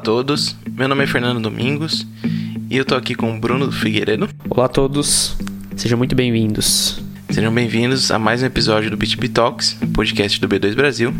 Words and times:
Olá 0.00 0.04
a 0.04 0.14
todos, 0.14 0.56
meu 0.70 0.88
nome 0.88 1.04
é 1.04 1.06
Fernando 1.06 1.42
Domingos 1.42 2.06
e 2.70 2.76
eu 2.78 2.86
tô 2.86 2.94
aqui 2.94 3.14
com 3.14 3.36
o 3.36 3.38
Bruno 3.38 3.70
Figueiredo. 3.70 4.30
Olá 4.48 4.64
a 4.64 4.68
todos, 4.68 5.36
sejam 5.76 5.98
muito 5.98 6.16
bem-vindos. 6.16 7.02
Sejam 7.28 7.52
bem-vindos 7.52 8.10
a 8.10 8.18
mais 8.18 8.42
um 8.42 8.46
episódio 8.46 8.90
do 8.90 8.96
BitB 8.96 9.28
Talks, 9.28 9.76
podcast 9.92 10.40
do 10.40 10.48
B2 10.48 10.74
Brasil. 10.74 11.12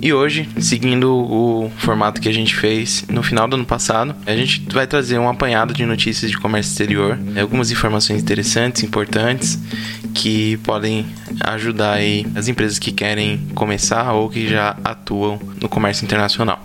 E 0.00 0.12
hoje, 0.12 0.48
seguindo 0.60 1.12
o 1.12 1.68
formato 1.78 2.20
que 2.20 2.28
a 2.28 2.32
gente 2.32 2.54
fez 2.54 3.04
no 3.08 3.24
final 3.24 3.48
do 3.48 3.56
ano 3.56 3.66
passado, 3.66 4.14
a 4.24 4.36
gente 4.36 4.72
vai 4.72 4.86
trazer 4.86 5.18
um 5.18 5.28
apanhado 5.28 5.74
de 5.74 5.84
notícias 5.84 6.30
de 6.30 6.38
comércio 6.38 6.70
exterior, 6.70 7.18
algumas 7.40 7.72
informações 7.72 8.22
interessantes, 8.22 8.84
importantes, 8.84 9.58
que 10.14 10.58
podem 10.58 11.06
ajudar 11.40 11.94
aí 11.94 12.24
as 12.36 12.46
empresas 12.46 12.78
que 12.78 12.92
querem 12.92 13.38
começar 13.52 14.12
ou 14.12 14.30
que 14.30 14.46
já 14.46 14.76
atuam 14.84 15.40
no 15.60 15.68
comércio 15.68 16.04
internacional. 16.04 16.64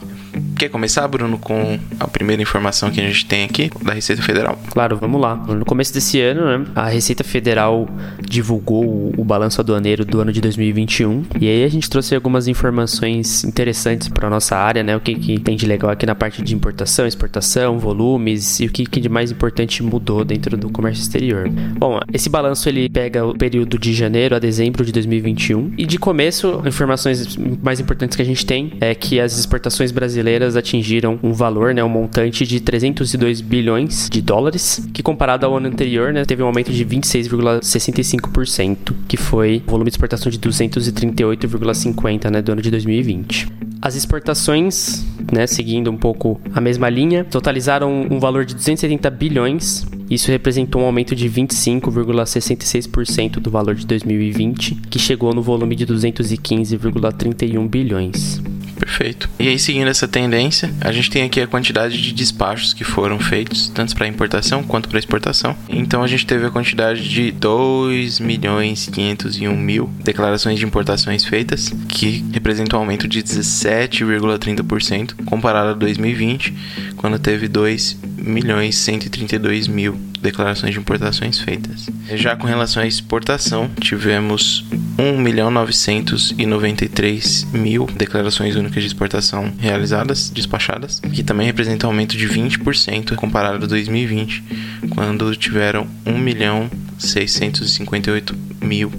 Quer 0.57 0.69
começar, 0.69 1.07
Bruno, 1.07 1.37
com 1.37 1.77
a 1.99 2.07
primeira 2.07 2.41
informação 2.41 2.89
que 2.89 2.99
a 2.99 3.03
gente 3.03 3.27
tem 3.27 3.45
aqui 3.45 3.69
da 3.83 3.93
Receita 3.93 4.23
Federal? 4.23 4.57
Claro, 4.71 4.97
vamos 4.97 5.21
lá. 5.21 5.35
No 5.35 5.63
começo 5.63 5.93
desse 5.93 6.19
ano, 6.19 6.45
né, 6.45 6.65
a 6.75 6.89
Receita 6.89 7.23
Federal 7.23 7.87
divulgou 8.19 9.13
o, 9.15 9.23
balanço 9.23 9.61
aduaneiro 9.61 10.03
do 10.03 10.19
ano 10.19 10.31
de 10.31 10.41
2021 10.41 11.25
e 11.39 11.47
aí 11.47 11.63
a 11.63 11.67
gente 11.67 11.87
trouxe 11.87 12.15
algumas 12.15 12.47
informações 12.47 13.43
interessantes 13.43 14.07
para 14.07 14.29
nossa 14.29 14.55
área, 14.55 14.81
né? 14.81 14.95
O 14.95 14.99
que, 14.99 15.13
que 15.13 15.39
tem 15.39 15.55
de 15.55 15.67
legal 15.67 15.91
aqui 15.91 16.05
na 16.07 16.15
parte 16.15 16.41
de 16.41 16.55
importação, 16.55 17.05
exportação, 17.05 17.77
volumes 17.77 18.59
e 18.59 18.65
o 18.65 18.71
que, 18.71 18.85
que 18.85 18.99
de 18.99 19.09
mais 19.09 19.31
importante 19.31 19.83
mudou 19.83 20.25
dentro 20.25 20.57
do 20.57 20.71
comércio 20.71 21.01
exterior. 21.01 21.47
Bom, 21.77 21.99
esse 22.11 22.29
balanço 22.29 22.67
ele 22.67 22.89
pega 22.89 23.23
o 23.25 23.37
período 23.37 23.77
de 23.77 23.93
janeiro 23.93 24.35
a 24.35 24.39
dezembro 24.39 24.83
de 24.83 24.91
2021 24.91 25.73
e 25.77 25.85
de 25.85 25.99
começo, 25.99 26.63
informações 26.65 27.37
mais 27.61 27.79
importantes 27.79 28.15
que 28.15 28.21
a 28.21 28.25
gente 28.25 28.45
tem 28.45 28.73
é 28.81 28.95
que 28.95 29.19
as 29.19 29.37
exportações 29.37 29.91
brasileiras 29.91 30.46
atingiram 30.55 31.19
um 31.21 31.33
valor, 31.33 31.73
né, 31.73 31.83
um 31.83 31.89
montante 31.89 32.45
de 32.45 32.59
302 32.59 33.41
bilhões 33.41 34.07
de 34.09 34.21
dólares, 34.21 34.87
que 34.93 35.03
comparado 35.03 35.45
ao 35.45 35.57
ano 35.57 35.67
anterior, 35.67 36.13
né, 36.13 36.23
teve 36.25 36.43
um 36.43 36.45
aumento 36.45 36.71
de 36.71 36.85
26,65%, 36.85 38.93
que 39.07 39.17
foi 39.17 39.63
o 39.67 39.71
volume 39.71 39.89
de 39.89 39.95
exportação 39.95 40.31
de 40.31 40.39
238,50, 40.39 42.29
né, 42.29 42.41
do 42.41 42.51
ano 42.51 42.61
de 42.61 42.69
2020. 42.71 43.47
As 43.81 43.95
exportações, 43.95 45.05
né, 45.31 45.45
seguindo 45.45 45.91
um 45.91 45.97
pouco 45.97 46.41
a 46.53 46.59
mesma 46.59 46.89
linha, 46.89 47.23
totalizaram 47.23 48.07
um 48.09 48.19
valor 48.19 48.43
de 48.43 48.55
270 48.55 49.07
bilhões. 49.11 49.85
Isso 50.09 50.31
representou 50.31 50.81
um 50.81 50.85
aumento 50.85 51.15
de 51.15 51.29
25,66% 51.29 53.39
do 53.39 53.51
valor 53.51 53.75
de 53.75 53.85
2020, 53.85 54.73
que 54.89 54.97
chegou 54.97 55.31
no 55.33 55.43
volume 55.43 55.75
de 55.75 55.85
215,31 55.85 57.67
bilhões. 57.67 58.41
Perfeito. 58.87 59.29
E 59.37 59.49
aí, 59.49 59.59
seguindo 59.59 59.89
essa 59.89 60.07
tendência, 60.07 60.73
a 60.79 60.93
gente 60.93 61.09
tem 61.09 61.23
aqui 61.23 61.41
a 61.41 61.45
quantidade 61.45 62.01
de 62.01 62.13
despachos 62.13 62.73
que 62.73 62.85
foram 62.85 63.19
feitos, 63.19 63.67
tanto 63.67 63.93
para 63.93 64.07
importação 64.07 64.63
quanto 64.63 64.87
para 64.87 64.97
exportação. 64.97 65.53
Então, 65.67 66.01
a 66.01 66.07
gente 66.07 66.25
teve 66.25 66.45
a 66.45 66.49
quantidade 66.49 67.07
de 67.07 67.31
2 67.31 68.21
milhões 68.21 68.87
501 68.87 69.57
mil 69.57 69.89
declarações 69.99 70.57
de 70.57 70.65
importações 70.65 71.25
feitas, 71.25 71.69
que 71.89 72.23
representa 72.31 72.77
um 72.77 72.79
aumento 72.79 73.09
de 73.09 73.21
17,30% 73.21 75.15
comparado 75.25 75.71
a 75.71 75.73
2020, 75.73 76.53
quando 76.95 77.19
teve 77.19 77.49
2 77.49 77.97
milhões 78.17 78.75
132 78.75 79.67
mil 79.67 79.97
declarações 80.21 80.73
de 80.73 80.79
importações 80.79 81.39
feitas. 81.39 81.87
Já 82.15 82.35
com 82.35 82.47
relação 82.47 82.83
à 82.83 82.87
exportação, 82.87 83.69
tivemos 83.79 84.65
1 84.97 85.17
milhão 85.17 85.51
993 85.51 87.43
mil 87.53 87.85
declarações 87.85 88.55
únicas 88.55 88.81
de 88.81 88.87
exportação 88.87 89.53
realizadas, 89.59 90.29
despachadas, 90.29 90.99
que 90.99 91.23
também 91.23 91.45
representa 91.45 91.85
um 91.87 91.91
aumento 91.91 92.17
de 92.17 92.27
20% 92.27 93.15
comparado 93.15 93.63
a 93.63 93.67
2020, 93.67 94.43
quando 94.89 95.35
tiveram 95.35 95.87
1 96.05 96.17
milhão 96.17 96.69
658 96.97 98.35
mil 98.61 98.91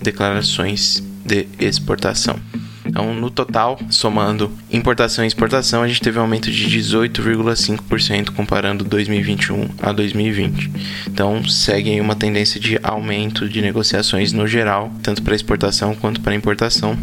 declarações 0.00 1.02
de 1.24 1.46
exportação. 1.58 2.38
Então, 2.92 3.14
no 3.14 3.30
total, 3.30 3.80
somando 3.88 4.52
importação 4.70 5.24
e 5.24 5.26
exportação, 5.26 5.82
a 5.82 5.88
gente 5.88 6.02
teve 6.02 6.18
um 6.18 6.22
aumento 6.22 6.50
de 6.50 6.66
18,5% 6.66 8.32
comparando 8.32 8.84
2021 8.84 9.66
a 9.80 9.92
2020. 9.92 10.70
Então, 11.08 11.42
segue 11.48 11.98
uma 12.02 12.14
tendência 12.14 12.60
de 12.60 12.78
aumento 12.82 13.48
de 13.48 13.62
negociações 13.62 14.34
no 14.34 14.46
geral, 14.46 14.92
tanto 15.02 15.22
para 15.22 15.34
exportação 15.34 15.94
quanto 15.94 16.20
para 16.20 16.34
importação, 16.34 16.94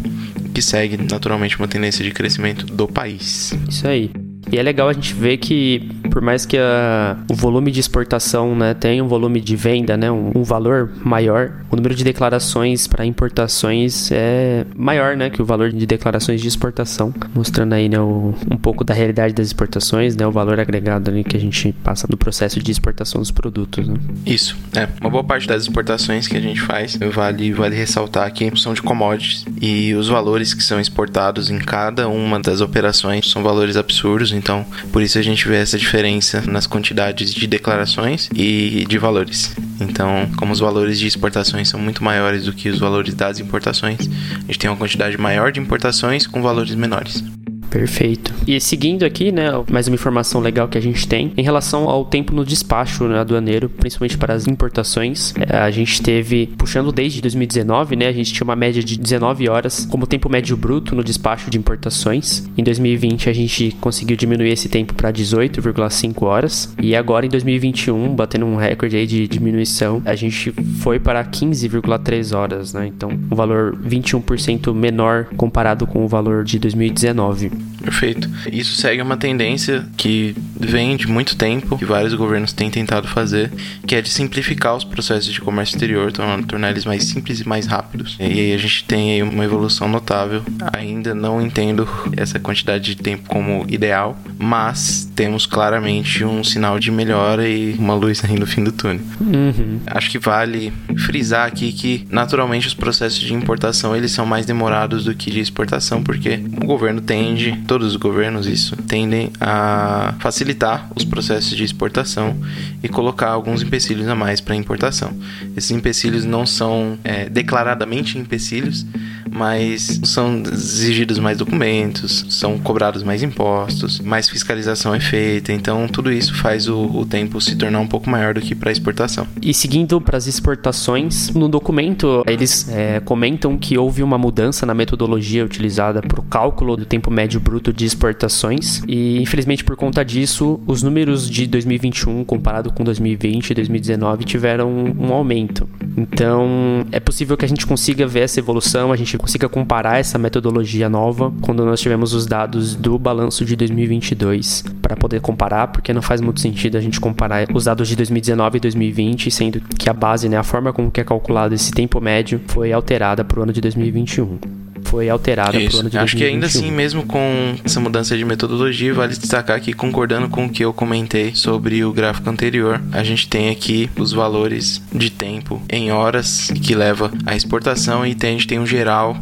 que 0.54 0.62
segue 0.62 0.96
naturalmente 0.96 1.58
uma 1.58 1.66
tendência 1.66 2.04
de 2.04 2.12
crescimento 2.12 2.66
do 2.66 2.86
país. 2.86 3.52
Isso 3.68 3.88
aí. 3.88 4.12
E 4.52 4.58
é 4.58 4.62
legal 4.62 4.88
a 4.88 4.92
gente 4.92 5.14
ver 5.14 5.36
que, 5.36 5.88
por 6.10 6.20
mais 6.20 6.44
que 6.44 6.58
a, 6.58 7.16
o 7.30 7.34
volume 7.34 7.70
de 7.70 7.80
exportação 7.80 8.54
né, 8.54 8.74
tenha 8.74 9.02
um 9.02 9.08
volume 9.08 9.40
de 9.40 9.56
venda, 9.56 9.96
né, 9.96 10.10
um, 10.10 10.32
um 10.34 10.42
valor 10.42 10.90
maior, 11.04 11.52
o 11.70 11.76
número 11.76 11.94
de 11.94 12.02
declarações 12.02 12.86
para 12.86 13.04
importações 13.06 14.10
é 14.10 14.66
maior 14.74 15.16
né, 15.16 15.30
que 15.30 15.40
o 15.40 15.44
valor 15.44 15.70
de 15.70 15.86
declarações 15.86 16.40
de 16.40 16.48
exportação, 16.48 17.14
mostrando 17.34 17.74
aí 17.74 17.88
né, 17.88 18.00
o, 18.00 18.34
um 18.50 18.56
pouco 18.56 18.82
da 18.82 18.92
realidade 18.92 19.34
das 19.34 19.46
exportações, 19.46 20.16
né, 20.16 20.26
o 20.26 20.32
valor 20.32 20.58
agregado 20.58 21.10
ali 21.10 21.22
que 21.22 21.36
a 21.36 21.40
gente 21.40 21.72
passa 21.84 22.06
no 22.10 22.16
processo 22.16 22.60
de 22.60 22.70
exportação 22.70 23.20
dos 23.20 23.30
produtos. 23.30 23.86
Né? 23.86 23.94
Isso, 24.26 24.56
é. 24.74 24.88
Uma 25.00 25.10
boa 25.10 25.24
parte 25.24 25.46
das 25.46 25.62
exportações 25.62 26.26
que 26.26 26.36
a 26.36 26.40
gente 26.40 26.60
faz, 26.60 26.98
vale, 27.12 27.52
vale 27.52 27.76
ressaltar 27.76 28.26
aqui, 28.26 28.50
são 28.56 28.74
de 28.74 28.82
commodities 28.82 29.44
e 29.60 29.94
os 29.94 30.08
valores 30.08 30.52
que 30.54 30.62
são 30.62 30.80
exportados 30.80 31.50
em 31.50 31.58
cada 31.58 32.08
uma 32.08 32.40
das 32.40 32.60
operações 32.60 33.30
são 33.30 33.42
valores 33.42 33.76
absurdos, 33.76 34.32
então, 34.40 34.64
por 34.90 35.02
isso 35.02 35.18
a 35.18 35.22
gente 35.22 35.46
vê 35.46 35.56
essa 35.56 35.76
diferença 35.76 36.40
nas 36.46 36.66
quantidades 36.66 37.34
de 37.34 37.46
declarações 37.46 38.30
e 38.34 38.86
de 38.88 38.96
valores. 38.96 39.54
Então, 39.78 40.30
como 40.38 40.50
os 40.50 40.60
valores 40.60 40.98
de 40.98 41.06
exportações 41.06 41.68
são 41.68 41.78
muito 41.78 42.02
maiores 42.02 42.46
do 42.46 42.52
que 42.54 42.70
os 42.70 42.78
valores 42.78 43.12
das 43.12 43.38
importações, 43.38 43.98
a 44.00 44.46
gente 44.46 44.58
tem 44.58 44.70
uma 44.70 44.78
quantidade 44.78 45.18
maior 45.18 45.52
de 45.52 45.60
importações 45.60 46.26
com 46.26 46.40
valores 46.40 46.74
menores. 46.74 47.22
Perfeito. 47.70 48.34
E 48.46 48.60
seguindo 48.60 49.04
aqui, 49.04 49.30
né, 49.30 49.48
mais 49.70 49.86
uma 49.86 49.94
informação 49.94 50.40
legal 50.40 50.66
que 50.66 50.76
a 50.76 50.80
gente 50.80 51.06
tem 51.06 51.32
em 51.36 51.42
relação 51.42 51.88
ao 51.88 52.04
tempo 52.04 52.34
no 52.34 52.44
despacho 52.44 53.04
né, 53.04 53.20
aduaneiro, 53.20 53.68
principalmente 53.68 54.18
para 54.18 54.34
as 54.34 54.48
importações. 54.48 55.32
É, 55.38 55.56
a 55.56 55.70
gente 55.70 56.02
teve, 56.02 56.48
puxando 56.58 56.90
desde 56.90 57.22
2019, 57.22 57.94
né, 57.94 58.08
a 58.08 58.12
gente 58.12 58.32
tinha 58.32 58.44
uma 58.44 58.56
média 58.56 58.82
de 58.82 58.98
19 58.98 59.48
horas 59.48 59.86
como 59.88 60.04
tempo 60.04 60.28
médio 60.28 60.56
bruto 60.56 60.96
no 60.96 61.04
despacho 61.04 61.48
de 61.48 61.58
importações. 61.58 62.50
Em 62.58 62.64
2020 62.64 63.30
a 63.30 63.32
gente 63.32 63.76
conseguiu 63.80 64.16
diminuir 64.16 64.50
esse 64.50 64.68
tempo 64.68 64.92
para 64.92 65.12
18,5 65.12 66.24
horas 66.24 66.74
e 66.82 66.96
agora 66.96 67.24
em 67.24 67.28
2021, 67.28 68.16
batendo 68.16 68.46
um 68.46 68.56
recorde 68.56 68.96
aí 68.96 69.06
de 69.06 69.28
diminuição, 69.28 70.02
a 70.04 70.16
gente 70.16 70.50
foi 70.80 70.98
para 70.98 71.24
15,3 71.24 72.36
horas, 72.36 72.74
né? 72.74 72.88
Então, 72.88 73.10
um 73.10 73.36
valor 73.36 73.76
21% 73.76 74.74
menor 74.74 75.26
comparado 75.36 75.86
com 75.86 76.04
o 76.04 76.08
valor 76.08 76.42
de 76.42 76.58
2019. 76.58 77.59
Perfeito. 77.82 78.28
Isso 78.52 78.76
segue 78.76 79.00
uma 79.00 79.16
tendência 79.16 79.86
que 79.96 80.34
vem 80.60 80.96
de 80.96 81.08
muito 81.08 81.36
tempo, 81.36 81.76
que 81.78 81.84
vários 81.84 82.14
governos 82.14 82.52
têm 82.52 82.70
tentado 82.70 83.08
fazer, 83.08 83.50
que 83.86 83.94
é 83.94 84.02
de 84.02 84.08
simplificar 84.08 84.76
os 84.76 84.84
processos 84.84 85.32
de 85.32 85.40
comércio 85.40 85.74
exterior, 85.74 86.12
tornar 86.12 86.70
eles 86.70 86.84
mais 86.84 87.04
simples 87.04 87.40
e 87.40 87.48
mais 87.48 87.66
rápidos. 87.66 88.16
E 88.20 88.24
aí 88.24 88.52
a 88.52 88.58
gente 88.58 88.84
tem 88.84 89.12
aí 89.12 89.22
uma 89.22 89.44
evolução 89.44 89.88
notável. 89.88 90.42
Ainda 90.72 91.14
não 91.14 91.40
entendo 91.40 91.88
essa 92.16 92.38
quantidade 92.38 92.84
de 92.84 92.96
tempo 92.96 93.28
como 93.28 93.64
ideal, 93.68 94.18
mas 94.38 95.10
temos 95.14 95.46
claramente 95.46 96.24
um 96.24 96.44
sinal 96.44 96.78
de 96.78 96.90
melhora 96.90 97.48
e 97.48 97.74
uma 97.78 97.94
luz 97.94 98.22
aí 98.24 98.38
no 98.38 98.46
fim 98.46 98.62
do 98.62 98.72
túnel. 98.72 99.00
Uhum. 99.20 99.80
Acho 99.86 100.10
que 100.10 100.18
vale 100.18 100.72
frisar 100.96 101.46
aqui 101.46 101.72
que 101.72 102.06
naturalmente 102.10 102.66
os 102.66 102.74
processos 102.74 103.20
de 103.20 103.34
importação 103.34 103.96
eles 103.96 104.12
são 104.12 104.26
mais 104.26 104.46
demorados 104.46 105.04
do 105.04 105.14
que 105.14 105.30
de 105.30 105.40
exportação, 105.40 106.02
porque 106.02 106.40
o 106.62 106.66
governo 106.66 107.00
tende 107.00 107.58
todos 107.66 107.88
os 107.88 107.96
governos 107.96 108.46
isso, 108.46 108.76
tendem 108.76 109.30
a 109.40 110.14
facilitar 110.18 110.49
os 110.94 111.04
processos 111.04 111.56
de 111.56 111.64
exportação 111.64 112.36
e 112.82 112.88
colocar 112.88 113.28
alguns 113.28 113.62
empecilhos 113.62 114.08
a 114.08 114.14
mais 114.14 114.40
para 114.40 114.54
importação. 114.54 115.12
Esses 115.56 115.70
empecilhos 115.70 116.24
não 116.24 116.46
são 116.46 116.98
é, 117.04 117.28
declaradamente 117.28 118.18
empecilhos, 118.18 118.86
mas 119.30 120.00
são 120.04 120.42
exigidos 120.52 121.18
mais 121.18 121.38
documentos, 121.38 122.26
são 122.28 122.58
cobrados 122.58 123.02
mais 123.02 123.22
impostos, 123.22 124.00
mais 124.00 124.28
fiscalização 124.28 124.94
é 124.94 125.00
feita, 125.00 125.52
então 125.52 125.86
tudo 125.88 126.12
isso 126.12 126.34
faz 126.34 126.68
o, 126.68 126.76
o 126.76 127.06
tempo 127.06 127.40
se 127.40 127.56
tornar 127.56 127.80
um 127.80 127.86
pouco 127.86 128.10
maior 128.10 128.34
do 128.34 128.40
que 128.40 128.54
para 128.54 128.72
exportação. 128.72 129.26
E 129.40 129.54
seguindo 129.54 130.00
para 130.00 130.16
as 130.16 130.26
exportações, 130.26 131.30
no 131.30 131.48
documento 131.48 132.24
eles 132.26 132.68
é, 132.68 133.00
comentam 133.00 133.56
que 133.56 133.78
houve 133.78 134.02
uma 134.02 134.18
mudança 134.18 134.66
na 134.66 134.74
metodologia 134.74 135.44
utilizada 135.44 136.02
para 136.02 136.20
o 136.20 136.22
cálculo 136.24 136.76
do 136.76 136.84
tempo 136.84 137.10
médio 137.10 137.40
bruto 137.40 137.72
de 137.72 137.84
exportações 137.84 138.82
e 138.88 139.20
infelizmente 139.20 139.64
por 139.64 139.76
conta 139.76 140.04
disso 140.04 140.60
os 140.66 140.82
números 140.82 141.30
de 141.30 141.46
2021 141.46 142.24
comparado 142.24 142.72
com 142.72 142.82
2020 142.82 143.50
e 143.50 143.54
2019 143.54 144.24
tiveram 144.24 144.68
um, 144.68 145.06
um 145.06 145.12
aumento. 145.12 145.68
Então 145.96 146.86
é 146.90 146.98
possível 146.98 147.36
que 147.36 147.44
a 147.44 147.48
gente 147.48 147.66
consiga 147.66 148.06
ver 148.06 148.20
essa 148.20 148.40
evolução, 148.40 148.92
a 148.92 148.96
gente 148.96 149.16
consiga 149.20 149.48
comparar 149.48 149.98
essa 149.98 150.18
metodologia 150.18 150.88
nova 150.88 151.32
quando 151.42 151.64
nós 151.64 151.80
tivemos 151.80 152.14
os 152.14 152.26
dados 152.26 152.74
do 152.74 152.98
balanço 152.98 153.44
de 153.44 153.54
2022 153.54 154.64
para 154.80 154.96
poder 154.96 155.20
comparar, 155.20 155.68
porque 155.68 155.92
não 155.92 156.00
faz 156.00 156.20
muito 156.20 156.40
sentido 156.40 156.78
a 156.78 156.80
gente 156.80 156.98
comparar 156.98 157.46
os 157.52 157.64
dados 157.64 157.86
de 157.88 157.96
2019 157.96 158.56
e 158.56 158.60
2020, 158.60 159.30
sendo 159.30 159.60
que 159.60 159.90
a 159.90 159.92
base, 159.92 160.28
né, 160.28 160.36
a 160.36 160.42
forma 160.42 160.72
como 160.72 160.90
que 160.90 161.00
é 161.00 161.04
calculado 161.04 161.54
esse 161.54 161.70
tempo 161.70 162.00
médio 162.00 162.40
foi 162.48 162.72
alterada 162.72 163.22
para 163.22 163.40
o 163.40 163.42
ano 163.42 163.52
de 163.52 163.60
2021 163.60 164.59
foi 164.90 165.08
alterada 165.08 165.56
Isso. 165.56 165.70
pro 165.70 165.80
ano 165.80 165.90
de 165.90 165.96
Acho 165.96 166.16
2021. 166.16 166.18
que 166.18 166.24
ainda 166.24 166.46
assim, 166.46 166.70
mesmo 166.70 167.06
com 167.06 167.54
essa 167.64 167.78
mudança 167.78 168.16
de 168.16 168.24
metodologia, 168.24 168.92
vale 168.92 169.16
destacar 169.16 169.56
aqui, 169.56 169.72
concordando 169.72 170.28
com 170.28 170.46
o 170.46 170.50
que 170.50 170.64
eu 170.64 170.72
comentei 170.72 171.32
sobre 171.34 171.84
o 171.84 171.92
gráfico 171.92 172.28
anterior, 172.28 172.82
a 172.90 173.04
gente 173.04 173.28
tem 173.28 173.50
aqui 173.50 173.88
os 173.96 174.12
valores 174.12 174.82
de 174.92 175.08
tempo 175.08 175.62
em 175.70 175.92
horas 175.92 176.50
que 176.62 176.74
leva 176.74 177.12
a 177.24 177.36
exportação 177.36 178.04
e 178.04 178.16
tem, 178.16 178.30
a 178.30 178.32
gente 178.32 178.48
tem 178.48 178.58
um 178.58 178.66
geral 178.66 179.16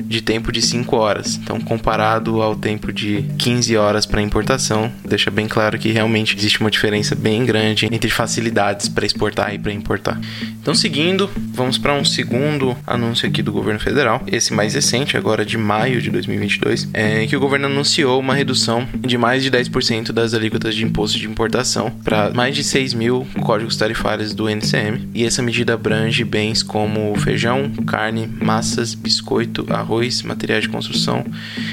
de 0.00 0.22
tempo 0.22 0.52
de 0.52 0.62
5 0.62 0.96
horas. 0.96 1.36
Então, 1.42 1.60
comparado 1.60 2.40
ao 2.42 2.54
tempo 2.54 2.92
de 2.92 3.24
15 3.38 3.76
horas 3.76 4.06
para 4.06 4.22
importação, 4.22 4.90
deixa 5.04 5.30
bem 5.30 5.46
claro 5.46 5.78
que 5.78 5.90
realmente 5.90 6.36
existe 6.36 6.60
uma 6.60 6.70
diferença 6.70 7.14
bem 7.14 7.44
grande 7.44 7.86
entre 7.90 8.10
facilidades 8.10 8.88
para 8.88 9.06
exportar 9.06 9.54
e 9.54 9.58
para 9.58 9.72
importar. 9.72 10.20
Então, 10.60 10.74
seguindo, 10.74 11.30
vamos 11.52 11.78
para 11.78 11.94
um 11.94 12.04
segundo 12.04 12.76
anúncio 12.86 13.28
aqui 13.28 13.42
do 13.42 13.52
governo 13.52 13.80
federal, 13.80 14.22
esse 14.26 14.52
mais 14.52 14.74
recente, 14.74 15.16
agora 15.16 15.44
de 15.44 15.56
maio 15.56 16.00
de 16.00 16.10
2022, 16.10 16.88
é 16.92 17.26
que 17.26 17.36
o 17.36 17.40
governo 17.40 17.66
anunciou 17.66 18.18
uma 18.20 18.34
redução 18.34 18.86
de 18.98 19.18
mais 19.18 19.42
de 19.42 19.50
10% 19.50 20.12
das 20.12 20.34
alíquotas 20.34 20.74
de 20.74 20.84
imposto 20.84 21.18
de 21.18 21.26
importação 21.26 21.90
para 22.02 22.30
mais 22.30 22.54
de 22.54 22.64
6 22.64 22.94
mil 22.94 23.26
códigos 23.42 23.76
tarifários 23.76 24.34
do 24.34 24.48
NCM. 24.48 25.08
E 25.14 25.24
essa 25.24 25.42
medida 25.42 25.74
abrange 25.74 26.24
bens 26.24 26.62
como 26.62 27.14
feijão, 27.16 27.70
carne, 27.86 28.28
massas, 28.40 28.94
biscoito, 28.94 29.66
arroz, 29.70 29.83
materiais 30.22 30.62
de 30.62 30.68
construção 30.68 31.24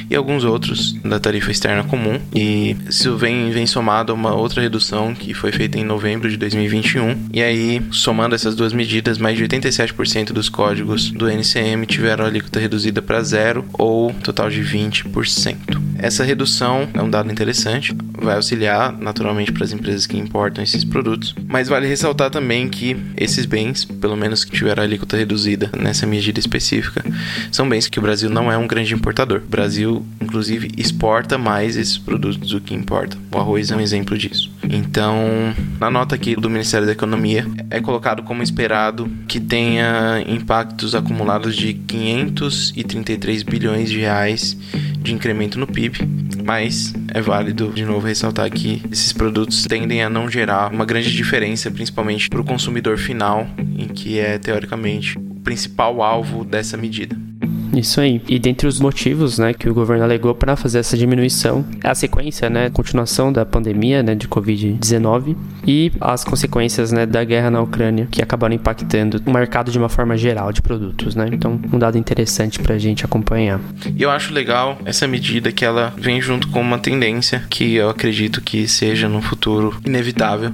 e 0.09 0.15
alguns 0.15 0.43
outros 0.43 0.93
da 1.03 1.19
tarifa 1.19 1.51
externa 1.51 1.83
comum. 1.83 2.19
E 2.33 2.75
isso 2.89 3.15
vem, 3.17 3.51
vem 3.51 3.65
somado 3.65 4.11
a 4.11 4.15
uma 4.15 4.33
outra 4.33 4.61
redução 4.61 5.13
que 5.13 5.33
foi 5.33 5.51
feita 5.51 5.77
em 5.77 5.83
novembro 5.83 6.29
de 6.29 6.37
2021. 6.37 7.29
E 7.33 7.41
aí, 7.41 7.81
somando 7.91 8.35
essas 8.35 8.55
duas 8.55 8.73
medidas, 8.73 9.17
mais 9.17 9.37
de 9.37 9.43
87% 9.43 10.31
dos 10.31 10.49
códigos 10.49 11.11
do 11.11 11.29
NCM 11.29 11.85
tiveram 11.85 12.25
a 12.25 12.27
alíquota 12.27 12.59
reduzida 12.59 13.01
para 13.01 13.23
zero 13.23 13.65
ou 13.73 14.13
total 14.13 14.49
de 14.49 14.61
20%. 14.61 15.55
Essa 15.97 16.23
redução 16.23 16.89
é 16.93 17.01
um 17.01 17.09
dado 17.09 17.31
interessante, 17.31 17.95
vai 18.21 18.35
auxiliar 18.35 18.95
naturalmente 18.97 19.51
para 19.51 19.63
as 19.63 19.71
empresas 19.71 20.05
que 20.05 20.17
importam 20.17 20.63
esses 20.63 20.83
produtos, 20.83 21.35
mas 21.47 21.67
vale 21.67 21.87
ressaltar 21.87 22.29
também 22.29 22.69
que 22.69 22.95
esses 23.17 23.45
bens, 23.45 23.83
pelo 23.85 24.15
menos 24.15 24.43
que 24.43 24.51
tiveram 24.51 24.83
a 24.83 24.85
alíquota 24.85 25.17
reduzida 25.17 25.69
nessa 25.77 26.05
medida 26.05 26.39
específica, 26.39 27.03
são 27.51 27.67
bens 27.67 27.87
que 27.87 27.99
o 27.99 28.01
Brasil 28.01 28.29
não 28.29 28.51
é 28.51 28.57
um 28.57 28.67
grande 28.67 28.93
importador. 28.93 29.41
O 29.45 29.49
Brasil, 29.49 30.05
inclusive, 30.21 30.71
exporta 30.77 31.37
mais 31.37 31.75
esses 31.75 31.97
produtos 31.97 32.49
do 32.49 32.61
que 32.61 32.73
importa. 32.73 33.17
O 33.31 33.37
arroz 33.37 33.71
é 33.71 33.75
um 33.75 33.81
exemplo 33.81 34.17
disso. 34.17 34.51
Então, 34.69 35.53
na 35.79 35.89
nota 35.89 36.15
aqui 36.15 36.35
do 36.35 36.49
Ministério 36.49 36.85
da 36.85 36.93
Economia, 36.93 37.45
é 37.69 37.81
colocado 37.81 38.23
como 38.23 38.43
esperado 38.43 39.09
que 39.27 39.39
tenha 39.39 40.23
impactos 40.27 40.95
acumulados 40.95 41.55
de 41.55 41.73
533 41.73 43.43
bilhões 43.43 43.89
de 43.89 43.99
reais 43.99 44.55
de 44.99 45.13
incremento 45.13 45.59
no 45.59 45.67
PIB, 45.67 45.99
mas 46.45 46.93
é 47.13 47.21
válido 47.21 47.71
de 47.73 47.83
novo 47.83 48.07
ressaltar 48.11 48.49
que 48.51 48.81
esses 48.91 49.13
produtos 49.13 49.65
tendem 49.65 50.03
a 50.03 50.09
não 50.09 50.29
gerar 50.29 50.71
uma 50.71 50.85
grande 50.85 51.11
diferença, 51.11 51.71
principalmente 51.71 52.29
para 52.29 52.41
o 52.41 52.45
consumidor 52.45 52.97
final, 52.97 53.47
em 53.57 53.87
que 53.87 54.19
é 54.19 54.37
teoricamente 54.37 55.17
o 55.17 55.35
principal 55.41 56.01
alvo 56.03 56.43
dessa 56.43 56.77
medida. 56.77 57.30
Isso 57.73 58.01
aí. 58.01 58.21
E 58.27 58.37
dentre 58.37 58.67
os 58.67 58.79
motivos, 58.79 59.37
né, 59.37 59.53
que 59.53 59.69
o 59.69 59.73
governo 59.73 60.03
alegou 60.03 60.35
para 60.35 60.55
fazer 60.55 60.79
essa 60.79 60.97
diminuição, 60.97 61.65
é 61.83 61.89
a 61.89 61.95
sequência, 61.95 62.49
né, 62.49 62.69
continuação 62.69 63.31
da 63.31 63.45
pandemia, 63.45 64.03
né, 64.03 64.15
de 64.15 64.27
COVID-19 64.27 65.35
e 65.65 65.91
as 65.99 66.23
consequências, 66.23 66.91
né, 66.91 67.05
da 67.05 67.23
guerra 67.23 67.49
na 67.49 67.61
Ucrânia, 67.61 68.07
que 68.09 68.21
acabaram 68.21 68.55
impactando 68.55 69.21
o 69.25 69.31
mercado 69.31 69.71
de 69.71 69.77
uma 69.77 69.89
forma 69.89 70.17
geral 70.17 70.51
de 70.51 70.61
produtos, 70.61 71.15
né? 71.15 71.29
Então, 71.31 71.59
um 71.71 71.79
dado 71.79 71.97
interessante 71.97 72.59
para 72.59 72.75
a 72.75 72.77
gente 72.77 73.05
acompanhar. 73.05 73.59
E 73.95 74.01
eu 74.01 74.09
acho 74.09 74.33
legal 74.33 74.77
essa 74.85 75.07
medida 75.07 75.51
que 75.51 75.63
ela 75.63 75.93
vem 75.97 76.21
junto 76.21 76.47
com 76.49 76.61
uma 76.61 76.77
tendência 76.77 77.43
que 77.49 77.75
eu 77.75 77.89
acredito 77.89 78.41
que 78.41 78.67
seja 78.67 79.07
no 79.07 79.21
futuro 79.21 79.75
inevitável 79.85 80.51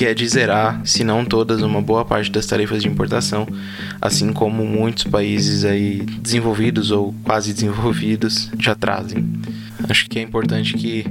que 0.00 0.06
é 0.06 0.14
de 0.14 0.26
zerar, 0.26 0.80
se 0.82 1.04
não 1.04 1.26
todas, 1.26 1.60
uma 1.60 1.82
boa 1.82 2.06
parte 2.06 2.32
das 2.32 2.46
tarifas 2.46 2.82
de 2.82 2.88
importação, 2.88 3.46
assim 4.00 4.32
como 4.32 4.64
muitos 4.64 5.04
países 5.04 5.62
aí 5.62 5.96
desenvolvidos 6.22 6.90
ou 6.90 7.14
quase 7.22 7.52
desenvolvidos 7.52 8.50
já 8.58 8.74
trazem. 8.74 9.30
Acho 9.86 10.08
que 10.08 10.18
é 10.18 10.22
importante 10.22 10.72
que 10.72 11.04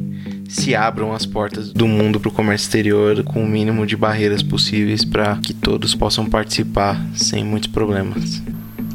se 0.49 0.73
abram 0.73 1.13
as 1.13 1.23
portas 1.23 1.71
do 1.71 1.87
mundo 1.87 2.19
para 2.19 2.29
o 2.29 2.31
comércio 2.31 2.65
exterior 2.65 3.23
com 3.23 3.43
o 3.43 3.47
mínimo 3.47 3.85
de 3.85 3.95
barreiras 3.95 4.41
possíveis 4.41 5.05
para 5.05 5.35
que 5.35 5.53
todos 5.53 5.93
possam 5.93 6.25
participar 6.25 6.99
sem 7.13 7.43
muitos 7.43 7.69
problemas. 7.69 8.41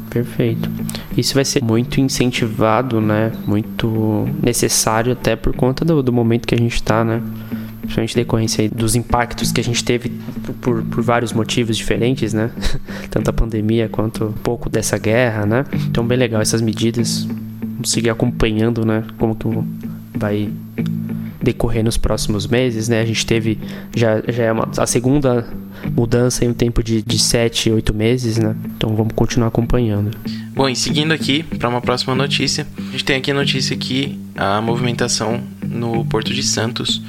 Perfeito. 0.09 0.69
Isso 1.15 1.35
vai 1.35 1.45
ser 1.45 1.63
muito 1.63 2.01
incentivado, 2.01 2.99
né? 2.99 3.31
Muito 3.47 4.27
necessário 4.43 5.13
até 5.13 5.37
por 5.37 5.55
conta 5.55 5.85
do, 5.85 6.03
do 6.03 6.11
momento 6.11 6.45
que 6.45 6.55
a 6.55 6.57
gente 6.57 6.75
está, 6.75 7.01
né? 7.01 7.21
Principalmente 7.85 8.15
decorrência 8.15 8.69
dos 8.69 8.95
impactos 8.95 9.51
que 9.51 9.61
a 9.61 9.63
gente 9.63 9.83
teve 9.83 10.09
por, 10.61 10.83
por 10.83 11.03
vários 11.03 11.31
motivos 11.33 11.77
diferentes, 11.77 12.33
né? 12.33 12.51
Tanto 13.09 13.29
a 13.29 13.33
pandemia 13.33 13.87
quanto 13.89 14.25
um 14.25 14.31
pouco 14.33 14.69
dessa 14.69 14.97
guerra, 14.97 15.45
né? 15.45 15.65
Então, 15.87 16.05
bem 16.05 16.17
legal 16.17 16.41
essas 16.41 16.61
medidas. 16.61 17.27
Vamos 17.61 17.91
seguir 17.91 18.09
acompanhando, 18.09 18.85
né? 18.85 19.03
Como 19.17 19.35
que 19.35 19.47
vai 20.17 20.49
decorrer 21.45 21.83
nos 21.83 21.97
próximos 21.97 22.47
meses, 22.47 22.89
né? 22.89 23.01
A 23.01 23.05
gente 23.05 23.25
teve 23.25 23.59
já, 23.95 24.21
já 24.27 24.43
é 24.45 24.51
uma, 24.51 24.67
a 24.77 24.87
segunda 24.87 25.47
mudança 25.95 26.43
em 26.43 26.49
um 26.49 26.53
tempo 26.53 26.83
de, 26.83 27.01
de 27.01 27.19
7, 27.19 27.71
8 27.71 27.93
meses, 27.93 28.37
né? 28.37 28.55
Então 28.75 28.95
vamos 28.95 29.13
continuar 29.13 29.47
acompanhando. 29.47 30.11
Bom, 30.53 30.67
e 30.67 30.75
seguindo 30.75 31.13
aqui 31.13 31.43
para 31.43 31.69
uma 31.69 31.81
próxima 31.81 32.15
notícia, 32.15 32.65
a 32.77 32.91
gente 32.91 33.05
tem 33.05 33.17
aqui 33.17 33.31
a 33.31 33.33
notícia 33.33 33.77
que 33.77 34.19
a 34.35 34.59
movimentação 34.59 35.41
no 35.63 36.03
Porto 36.05 36.33
de 36.33 36.41
Santos 36.41 37.01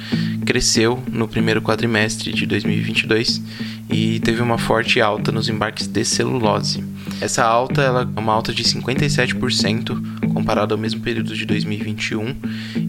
cresceu 0.47 1.03
no 1.11 1.27
primeiro 1.27 1.61
quadrimestre 1.61 2.31
de 2.31 2.45
2022 2.45 3.41
e 3.89 4.21
teve 4.21 4.41
uma 4.41 4.57
forte 4.57 5.01
alta 5.01 5.29
nos 5.29 5.49
embarques 5.49 5.87
de 5.87 6.05
celulose. 6.05 6.81
Essa 7.19 7.43
alta 7.43 7.81
ela 7.81 8.09
é 8.15 8.19
uma 8.19 8.31
alta 8.31 8.53
de 8.53 8.63
57% 8.63 10.31
comparado 10.33 10.73
ao 10.73 10.79
mesmo 10.79 11.01
período 11.01 11.35
de 11.35 11.45
2021 11.45 12.33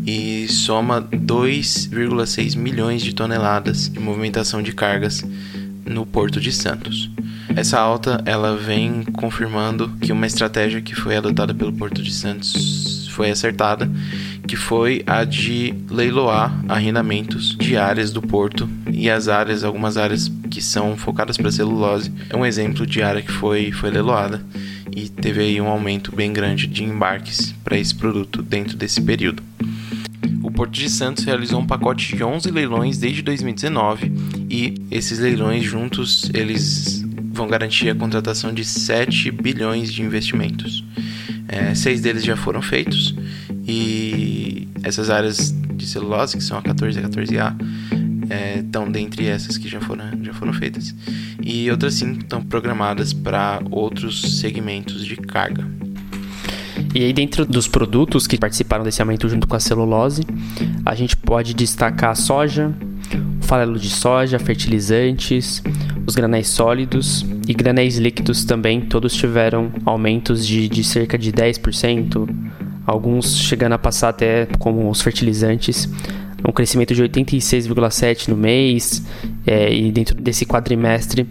e 0.07 0.47
soma 0.47 1.03
2,6 1.03 2.57
milhões 2.57 3.03
de 3.03 3.13
toneladas 3.13 3.89
de 3.89 3.99
movimentação 3.99 4.63
de 4.63 4.73
cargas 4.73 5.25
no 5.85 6.07
Porto 6.07 6.41
de 6.41 6.53
Santos. 6.53 7.11
Essa 7.57 7.81
alta 7.81 8.23
ela 8.25 8.57
vem 8.57 9.03
confirmando 9.15 9.89
que 10.01 10.13
uma 10.13 10.29
estratégia 10.29 10.81
que 10.81 10.95
foi 10.95 11.17
adotada 11.17 11.53
pelo 11.53 11.73
Porto 11.73 12.01
de 12.01 12.13
Santos 12.13 13.09
foi 13.19 13.31
acertada, 13.31 13.91
que 14.49 14.57
foi 14.57 15.03
a 15.07 15.25
de 15.25 15.75
leiloar 15.91 16.59
arrendamentos 16.67 17.55
de 17.55 17.77
áreas 17.77 18.11
do 18.11 18.23
porto 18.23 18.69
e 18.91 19.11
as 19.11 19.29
áreas, 19.29 19.63
algumas 19.63 19.99
áreas 19.99 20.33
que 20.51 20.63
são 20.63 20.97
focadas 20.97 21.37
para 21.37 21.53
celulose, 21.53 22.11
é 22.31 22.37
um 22.37 22.47
exemplo 22.47 22.87
de 22.87 23.03
área 23.03 23.21
que 23.21 23.31
foi 23.31 23.71
foi 23.71 23.91
leiloada 23.91 24.43
e 24.97 25.07
teve 25.07 25.43
aí 25.43 25.61
um 25.61 25.69
aumento 25.69 26.17
bem 26.17 26.33
grande 26.33 26.67
de 26.67 26.83
embarques 26.83 27.55
para 27.63 27.79
esse 27.79 27.95
produto 27.95 28.43
dentro 28.43 28.75
desse 28.75 29.03
período. 29.03 29.43
O 30.43 30.51
Porto 30.51 30.73
de 30.73 30.89
Santos 30.89 31.25
realizou 31.25 31.61
um 31.61 31.67
pacote 31.67 32.17
de 32.17 32.25
11 32.25 32.51
leilões 32.51 32.97
desde 32.97 33.21
2019 33.21 34.11
e 34.49 34.75
esses 34.91 35.19
leilões 35.19 35.63
juntos 35.63 36.31
eles 36.33 37.05
vão 37.31 37.47
garantir 37.47 37.91
a 37.91 37.95
contratação 37.95 38.53
de 38.53 38.65
7 38.65 39.31
bilhões 39.31 39.93
de 39.93 40.03
investimentos. 40.03 40.83
É, 41.49 41.75
seis 41.75 42.01
deles 42.03 42.23
já 42.23 42.37
foram 42.37 42.61
feitos 42.61 43.15
e 43.67 44.38
essas 44.83 45.11
áreas 45.11 45.55
de 45.75 45.87
celulose, 45.87 46.37
que 46.37 46.43
são 46.43 46.59
a 46.59 46.63
14 46.63 46.99
e 46.99 47.05
a 47.05 47.09
14A, 47.09 47.57
é, 48.31 48.59
estão 48.59 48.91
dentre 48.91 49.27
essas 49.27 49.57
que 49.57 49.69
já 49.69 49.81
foram, 49.81 50.05
já 50.23 50.33
foram 50.35 50.53
feitas. 50.53 50.95
E 51.43 51.71
outras 51.71 51.95
sim 51.95 52.13
estão 52.13 52.43
programadas 52.43 53.13
para 53.13 53.61
outros 53.71 54.39
segmentos 54.41 55.05
de 55.05 55.17
carga. 55.17 55.67
E 56.95 57.05
aí, 57.05 57.13
dentro 57.13 57.45
dos 57.45 57.69
produtos 57.69 58.27
que 58.27 58.39
participaram 58.39 58.85
desse 58.85 59.01
aumento 59.03 59.29
junto 59.29 59.47
com 59.47 59.55
a 59.55 59.61
celulose, 59.61 60.23
a 60.85 60.95
gente 60.95 61.17
pode 61.17 61.55
destacar 61.55 62.11
a 62.11 62.15
soja, 62.15 62.73
o 63.41 63.45
farelo 63.45 63.79
de 63.79 63.91
soja, 63.91 64.39
fertilizantes, 64.39 65.63
os 66.07 66.15
granéis 66.15 66.49
sólidos 66.49 67.25
e 67.47 67.53
granéis 67.53 67.99
líquidos 67.99 68.45
também, 68.45 68.81
todos 68.81 69.15
tiveram 69.15 69.71
aumentos 69.85 70.47
de, 70.47 70.69
de 70.69 70.83
cerca 70.83 71.19
de 71.19 71.31
10%, 71.31 72.29
alguns 72.89 73.37
chegando 73.37 73.75
a 73.75 73.79
passar 73.79 74.09
até 74.09 74.47
como 74.59 74.89
os 74.89 75.03
fertilizantes, 75.03 75.87
um 76.47 76.53
crescimento 76.53 76.95
de 76.95 77.03
86,7% 77.03 78.29
no 78.29 78.37
mês, 78.37 79.05
é, 79.47 79.73
e 79.73 79.93
dentro 79.93 80.15
desse 80.15 80.47
quadrimestre, 80.47 81.29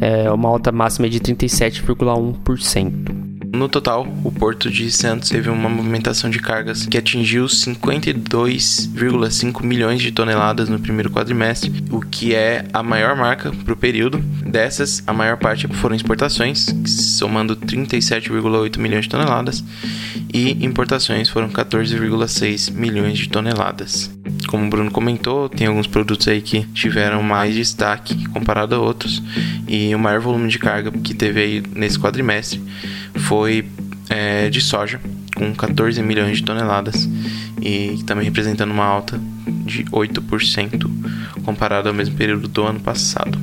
é, 0.00 0.30
uma 0.32 0.48
alta 0.48 0.72
máxima 0.72 1.08
de 1.08 1.20
37,1%. 1.20 3.25
No 3.56 3.68
total, 3.70 4.06
o 4.22 4.30
Porto 4.30 4.70
de 4.70 4.90
Santos 4.90 5.30
teve 5.30 5.48
uma 5.48 5.70
movimentação 5.70 6.28
de 6.28 6.38
cargas 6.38 6.84
que 6.84 6.98
atingiu 6.98 7.46
52,5 7.46 9.62
milhões 9.62 10.02
de 10.02 10.12
toneladas 10.12 10.68
no 10.68 10.78
primeiro 10.78 11.10
quadrimestre, 11.10 11.72
o 11.90 12.02
que 12.02 12.34
é 12.34 12.66
a 12.70 12.82
maior 12.82 13.16
marca 13.16 13.50
para 13.50 13.72
o 13.72 13.76
período. 13.76 14.18
Dessas, 14.18 15.02
a 15.06 15.14
maior 15.14 15.38
parte 15.38 15.66
foram 15.68 15.96
exportações, 15.96 16.66
somando 16.86 17.56
37,8 17.56 18.78
milhões 18.78 19.04
de 19.04 19.10
toneladas, 19.10 19.64
e 20.34 20.62
importações 20.62 21.30
foram 21.30 21.48
14,6 21.48 22.70
milhões 22.70 23.16
de 23.16 23.30
toneladas. 23.30 24.10
Como 24.48 24.64
o 24.64 24.70
Bruno 24.70 24.90
comentou, 24.90 25.48
tem 25.48 25.66
alguns 25.66 25.86
produtos 25.86 26.28
aí 26.28 26.40
que 26.40 26.62
tiveram 26.66 27.22
mais 27.22 27.54
destaque 27.54 28.28
comparado 28.28 28.74
a 28.74 28.78
outros, 28.78 29.22
e 29.66 29.94
o 29.94 29.98
maior 29.98 30.20
volume 30.20 30.48
de 30.48 30.58
carga 30.58 30.90
que 30.90 31.14
teve 31.14 31.40
aí 31.40 31.62
nesse 31.74 31.98
quadrimestre 31.98 32.62
foi 33.16 33.66
é, 34.08 34.48
de 34.48 34.60
soja, 34.60 35.00
com 35.34 35.54
14 35.54 36.00
milhões 36.02 36.38
de 36.38 36.44
toneladas, 36.44 37.08
e 37.60 38.02
também 38.06 38.24
representando 38.24 38.70
uma 38.70 38.84
alta 38.84 39.20
de 39.64 39.84
8% 39.84 40.88
comparado 41.44 41.88
ao 41.88 41.94
mesmo 41.94 42.16
período 42.16 42.48
do 42.48 42.64
ano 42.64 42.80
passado. 42.80 43.38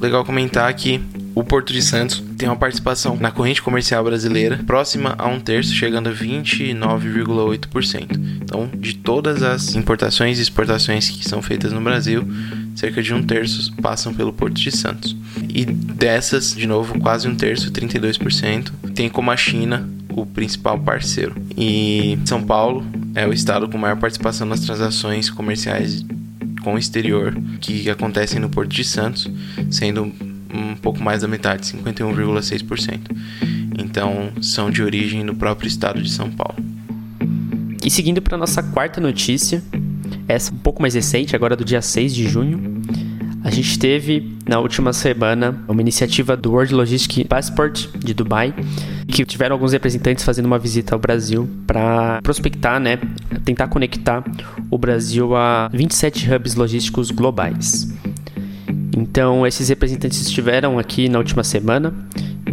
Legal 0.00 0.24
comentar 0.24 0.72
que 0.74 1.00
o 1.36 1.44
Porto 1.44 1.70
de 1.70 1.82
Santos 1.82 2.24
tem 2.38 2.48
uma 2.48 2.56
participação 2.56 3.14
na 3.14 3.30
corrente 3.30 3.60
comercial 3.60 4.02
brasileira 4.02 4.58
próxima 4.66 5.14
a 5.18 5.28
um 5.28 5.38
terço, 5.38 5.74
chegando 5.74 6.08
a 6.08 6.12
29,8%. 6.12 8.18
Então, 8.42 8.70
de 8.74 8.94
todas 8.94 9.42
as 9.42 9.74
importações 9.74 10.38
e 10.38 10.42
exportações 10.42 11.10
que 11.10 11.28
são 11.28 11.42
feitas 11.42 11.74
no 11.74 11.80
Brasil, 11.82 12.26
cerca 12.74 13.02
de 13.02 13.12
um 13.12 13.22
terço 13.22 13.70
passam 13.82 14.14
pelo 14.14 14.32
Porto 14.32 14.54
de 14.54 14.74
Santos. 14.74 15.14
E 15.50 15.66
dessas, 15.66 16.54
de 16.54 16.66
novo, 16.66 16.98
quase 16.98 17.28
um 17.28 17.34
terço, 17.34 17.70
32%, 17.70 18.72
tem 18.94 19.10
como 19.10 19.30
a 19.30 19.36
China 19.36 19.86
o 20.08 20.24
principal 20.24 20.78
parceiro. 20.78 21.34
E 21.54 22.18
São 22.24 22.42
Paulo 22.42 22.82
é 23.14 23.26
o 23.26 23.32
estado 23.34 23.68
com 23.68 23.76
maior 23.76 23.98
participação 23.98 24.46
nas 24.46 24.60
transações 24.60 25.28
comerciais 25.28 26.02
com 26.62 26.74
o 26.74 26.78
exterior 26.78 27.36
que 27.60 27.90
acontecem 27.90 28.40
no 28.40 28.48
Porto 28.48 28.70
de 28.70 28.82
Santos, 28.82 29.30
sendo 29.70 30.10
um 30.56 30.74
pouco 30.76 31.02
mais 31.02 31.22
da 31.22 31.28
metade, 31.28 31.72
51,6%. 31.72 33.00
Então, 33.78 34.32
são 34.40 34.70
de 34.70 34.82
origem 34.82 35.22
no 35.22 35.34
próprio 35.34 35.68
estado 35.68 36.00
de 36.00 36.10
São 36.10 36.30
Paulo. 36.30 36.56
E 37.84 37.90
seguindo 37.90 38.20
para 38.20 38.36
nossa 38.36 38.62
quarta 38.62 39.00
notícia, 39.00 39.62
essa 40.26 40.52
um 40.52 40.58
pouco 40.58 40.82
mais 40.82 40.94
recente, 40.94 41.36
agora 41.36 41.54
do 41.54 41.64
dia 41.64 41.82
6 41.82 42.14
de 42.14 42.28
junho, 42.28 42.82
a 43.44 43.50
gente 43.50 43.78
teve 43.78 44.36
na 44.44 44.58
última 44.58 44.92
semana 44.92 45.64
uma 45.68 45.80
iniciativa 45.80 46.36
do 46.36 46.50
World 46.50 46.74
Logistic 46.74 47.28
Passport 47.28 47.86
de 47.96 48.12
Dubai, 48.12 48.52
que 49.06 49.24
tiveram 49.24 49.54
alguns 49.54 49.72
representantes 49.72 50.24
fazendo 50.24 50.46
uma 50.46 50.58
visita 50.58 50.96
ao 50.96 50.98
Brasil 50.98 51.48
para 51.64 52.20
prospectar, 52.22 52.80
né, 52.80 52.98
tentar 53.44 53.68
conectar 53.68 54.24
o 54.68 54.76
Brasil 54.76 55.36
a 55.36 55.68
27 55.72 56.28
hubs 56.34 56.56
logísticos 56.56 57.12
globais. 57.12 57.94
Então, 58.96 59.46
esses 59.46 59.68
representantes 59.68 60.22
estiveram 60.22 60.78
aqui 60.78 61.06
na 61.06 61.18
última 61.18 61.44
semana, 61.44 61.92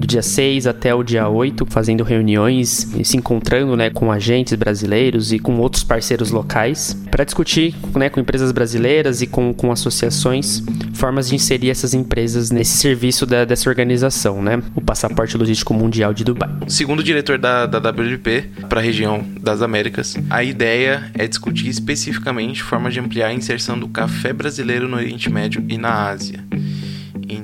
do 0.04 0.08
dia 0.08 0.22
6 0.22 0.68
até 0.68 0.94
o 0.94 1.02
dia 1.02 1.30
8, 1.30 1.66
fazendo 1.70 2.04
reuniões 2.04 2.94
e 2.94 3.06
se 3.06 3.16
encontrando 3.16 3.76
né, 3.78 3.90
com 3.90 4.12
agentes 4.12 4.54
brasileiros 4.54 5.32
e 5.32 5.40
com 5.40 5.58
outros 5.60 5.84
parceiros 5.84 6.30
locais 6.30 6.94
para 7.10 7.24
discutir 7.24 7.74
né, 7.96 8.10
com 8.10 8.20
empresas 8.20 8.52
brasileiras 8.52 9.22
e 9.22 9.28
com, 9.28 9.54
com 9.54 9.72
associações 9.72 10.62
formas 10.94 11.30
de 11.30 11.36
inserir 11.36 11.70
essas 11.70 11.94
empresas 11.94 12.52
nesse 12.52 12.78
serviço 12.78 13.26
da, 13.26 13.46
dessa 13.46 13.70
organização, 13.70 14.42
né, 14.44 14.62
o 14.76 14.82
Passaporte 14.82 15.38
Logístico 15.38 15.74
Mundial 15.74 16.14
de 16.14 16.26
Dubai. 16.26 16.50
Segundo 16.68 17.00
o 17.00 17.04
diretor 17.04 17.38
da, 17.38 17.66
da 17.66 17.78
WP 17.90 18.50
para 18.68 18.82
a 18.82 18.84
região 18.84 19.24
das 19.40 19.62
Américas, 19.62 20.16
a 20.30 20.44
ideia 20.44 21.10
é 21.14 21.26
discutir 21.26 21.70
especificamente 21.70 22.62
formas 22.62 22.94
de 22.94 23.00
ampliar 23.00 23.28
a 23.28 23.34
inserção 23.34 23.80
do 23.80 23.88
café 23.88 24.34
brasileiro 24.34 24.88
no 24.90 24.98
Oriente 24.98 25.30
Médio 25.30 25.64
e 25.70 25.78
na 25.78 26.10
Ásia. 26.10 26.44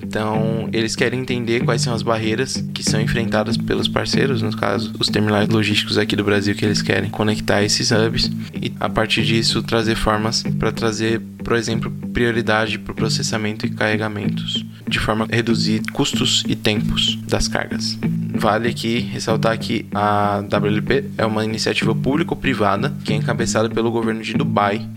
Então, 0.10 0.68
eles 0.74 0.96
querem 0.96 1.20
entender 1.20 1.64
quais 1.64 1.84
são 1.84 1.94
as 1.94 2.02
barreiras 2.02 2.64
que 2.74 2.82
são 2.82 3.00
enfrentadas 3.00 3.56
pelos 3.56 3.88
parceiros, 3.88 4.42
no 4.42 4.58
caso, 4.58 4.92
os 4.98 5.08
terminais 5.08 5.48
logísticos 5.48 6.00
aqui 6.00 6.16
do 6.16 6.24
Brasil 6.24 6.56
que 6.56 6.66
eles 6.66 6.82
querem 6.82 7.12
conectar 7.12 7.62
esses 7.62 7.92
hubs 7.92 8.32
e 8.60 8.74
a 8.80 8.90
partir 8.90 9.24
disso 9.24 9.62
trazer 9.62 9.94
formas 9.94 10.42
para 10.58 10.72
trazer, 10.72 11.22
por 11.44 11.56
exemplo, 11.56 11.92
prioridade 12.12 12.80
para 12.80 12.92
o 12.92 12.96
processamento 12.96 13.68
e 13.68 13.70
carregamentos, 13.70 14.66
de 14.88 14.98
forma 14.98 15.28
a 15.32 15.36
reduzir 15.36 15.84
custos 15.94 16.44
e 16.48 16.56
tempos 16.56 17.16
das 17.28 17.48
cargas. 17.48 17.96
Vale 18.34 18.68
aqui 18.68 18.98
ressaltar 18.98 19.60
que 19.60 19.86
a 19.94 20.42
WLP 20.42 21.06
é 21.20 21.26
uma 21.26 21.46
iniciativa 21.46 21.94
público-privada 21.94 22.92
que 23.06 23.14
é 23.14 23.16
encabeçada 23.16 23.70
pelo 23.70 23.92
governo 23.92 24.24
de 24.24 24.34
Dubai 24.34 24.90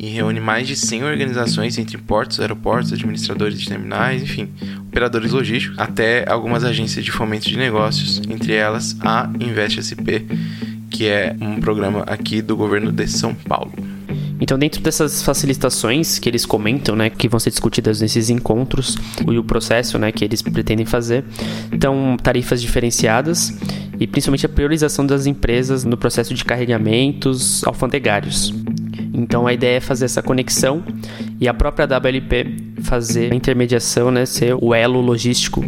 e 0.00 0.06
reúne 0.06 0.38
mais 0.38 0.68
de 0.68 0.76
100 0.76 1.02
organizações 1.02 1.76
entre 1.76 1.98
portos, 1.98 2.38
aeroportos, 2.38 2.92
administradores 2.92 3.60
de 3.60 3.66
terminais, 3.66 4.22
enfim, 4.22 4.48
operadores 4.86 5.32
logísticos, 5.32 5.76
até 5.76 6.24
algumas 6.30 6.62
agências 6.62 7.04
de 7.04 7.10
fomento 7.10 7.48
de 7.48 7.58
negócios, 7.58 8.22
entre 8.30 8.54
elas 8.54 8.96
a 9.00 9.28
Invest 9.40 9.82
SP, 9.82 10.22
que 10.88 11.08
é 11.08 11.34
um 11.40 11.58
programa 11.58 12.04
aqui 12.06 12.40
do 12.40 12.56
governo 12.56 12.92
de 12.92 13.08
São 13.08 13.34
Paulo. 13.34 13.72
Então, 14.40 14.56
dentro 14.56 14.80
dessas 14.80 15.20
facilitações 15.20 16.20
que 16.20 16.28
eles 16.28 16.46
comentam, 16.46 16.94
né, 16.94 17.10
que 17.10 17.28
vão 17.28 17.40
ser 17.40 17.50
discutidas 17.50 18.00
nesses 18.00 18.30
encontros, 18.30 18.96
e 19.28 19.36
o 19.36 19.42
processo, 19.42 19.98
né, 19.98 20.12
que 20.12 20.24
eles 20.24 20.42
pretendem 20.42 20.86
fazer, 20.86 21.24
então 21.72 22.16
tarifas 22.22 22.62
diferenciadas 22.62 23.52
e 23.98 24.06
principalmente 24.06 24.46
a 24.46 24.48
priorização 24.48 25.04
das 25.04 25.26
empresas 25.26 25.82
no 25.82 25.96
processo 25.96 26.32
de 26.34 26.44
carregamentos 26.44 27.64
alfandegários. 27.64 28.54
Então 29.12 29.46
a 29.46 29.52
ideia 29.52 29.76
é 29.76 29.80
fazer 29.80 30.04
essa 30.04 30.22
conexão 30.22 30.82
e 31.40 31.48
a 31.48 31.54
própria 31.54 31.86
WLP 31.86 32.56
fazer 32.82 33.32
a 33.32 33.34
intermediação, 33.34 34.10
né, 34.10 34.24
ser 34.26 34.54
o 34.60 34.74
elo 34.74 35.00
logístico 35.00 35.64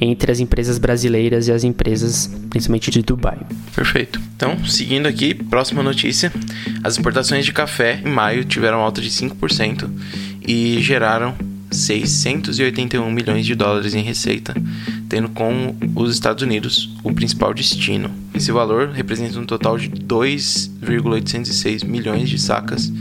entre 0.00 0.30
as 0.30 0.40
empresas 0.40 0.78
brasileiras 0.78 1.48
e 1.48 1.52
as 1.52 1.64
empresas, 1.64 2.30
principalmente 2.50 2.90
de 2.90 3.02
Dubai. 3.02 3.38
Perfeito. 3.74 4.20
Então, 4.36 4.64
seguindo 4.64 5.06
aqui, 5.06 5.34
próxima 5.34 5.82
notícia: 5.82 6.32
as 6.82 6.94
exportações 6.94 7.44
de 7.44 7.52
café 7.52 8.00
em 8.04 8.10
maio 8.10 8.44
tiveram 8.44 8.80
alta 8.80 9.00
de 9.00 9.10
5% 9.10 9.88
e 10.46 10.78
geraram 10.80 11.34
681 11.70 13.10
milhões 13.10 13.44
de 13.44 13.54
dólares 13.54 13.94
em 13.94 14.02
receita, 14.02 14.54
tendo 15.08 15.28
com 15.28 15.74
os 15.94 16.12
Estados 16.12 16.42
Unidos 16.42 16.90
o 17.02 17.12
principal 17.12 17.52
destino. 17.52 18.10
Esse 18.34 18.52
valor 18.52 18.90
representa 18.90 19.38
um 19.38 19.46
total 19.46 19.78
de 19.78 19.88
2,806 19.88 21.82
milhões 21.82 22.28
de 22.28 22.38
sacas 22.38 22.92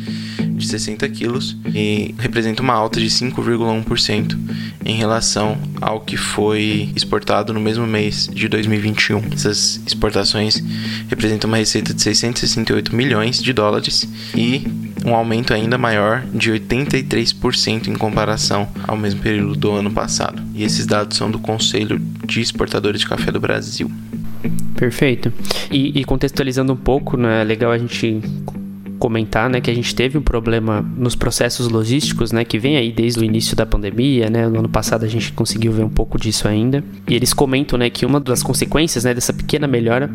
de 0.55 0.67
60 0.67 1.07
quilos 1.09 1.57
e 1.73 2.15
representa 2.17 2.61
uma 2.61 2.73
alta 2.73 2.99
de 2.99 3.07
5,1% 3.07 4.37
em 4.85 4.95
relação 4.95 5.57
ao 5.81 5.99
que 5.99 6.15
foi 6.15 6.89
exportado 6.95 7.53
no 7.53 7.59
mesmo 7.59 7.85
mês 7.85 8.29
de 8.31 8.47
2021. 8.47 9.21
Essas 9.33 9.81
exportações 9.85 10.63
representam 11.09 11.49
uma 11.49 11.57
receita 11.57 11.93
de 11.93 12.01
668 12.01 12.95
milhões 12.95 13.41
de 13.41 13.51
dólares 13.51 14.07
e 14.35 14.63
um 15.05 15.13
aumento 15.13 15.53
ainda 15.53 15.77
maior 15.77 16.23
de 16.33 16.51
83% 16.51 17.87
em 17.87 17.93
comparação 17.93 18.67
ao 18.87 18.97
mesmo 18.97 19.21
período 19.21 19.55
do 19.55 19.71
ano 19.71 19.91
passado. 19.91 20.41
E 20.53 20.63
esses 20.63 20.85
dados 20.85 21.17
são 21.17 21.29
do 21.29 21.37
Conselho 21.37 22.01
de 22.25 22.41
Exportadores 22.41 23.01
de 23.01 23.07
Café 23.07 23.31
do 23.31 23.39
Brasil. 23.39 23.89
Perfeito. 24.75 25.31
E, 25.71 25.99
e 25.99 26.03
contextualizando 26.03 26.73
um 26.73 26.77
pouco, 26.77 27.15
né, 27.15 27.41
é 27.41 27.43
legal 27.43 27.71
a 27.71 27.77
gente 27.77 28.19
comentar, 28.97 29.49
né, 29.49 29.61
que 29.61 29.69
a 29.69 29.73
gente 29.73 29.93
teve 29.93 30.17
um 30.17 30.21
problema 30.21 30.81
nos 30.81 31.15
processos 31.15 31.67
logísticos, 31.67 32.31
né, 32.31 32.43
que 32.43 32.57
vem 32.57 32.77
aí 32.77 32.91
desde 32.91 33.19
o 33.19 33.23
início 33.23 33.55
da 33.55 33.65
pandemia, 33.65 34.29
né, 34.29 34.47
no 34.47 34.59
ano 34.59 34.69
passado 34.69 35.05
a 35.05 35.07
gente 35.07 35.31
conseguiu 35.33 35.71
ver 35.71 35.83
um 35.83 35.89
pouco 35.89 36.17
disso 36.17 36.47
ainda. 36.47 36.83
E 37.07 37.13
eles 37.13 37.33
comentam, 37.33 37.77
né, 37.77 37.89
que 37.89 38.05
uma 38.05 38.19
das 38.19 38.41
consequências, 38.41 39.03
né, 39.03 39.13
dessa 39.13 39.33
pequena 39.33 39.67
melhora 39.67 40.09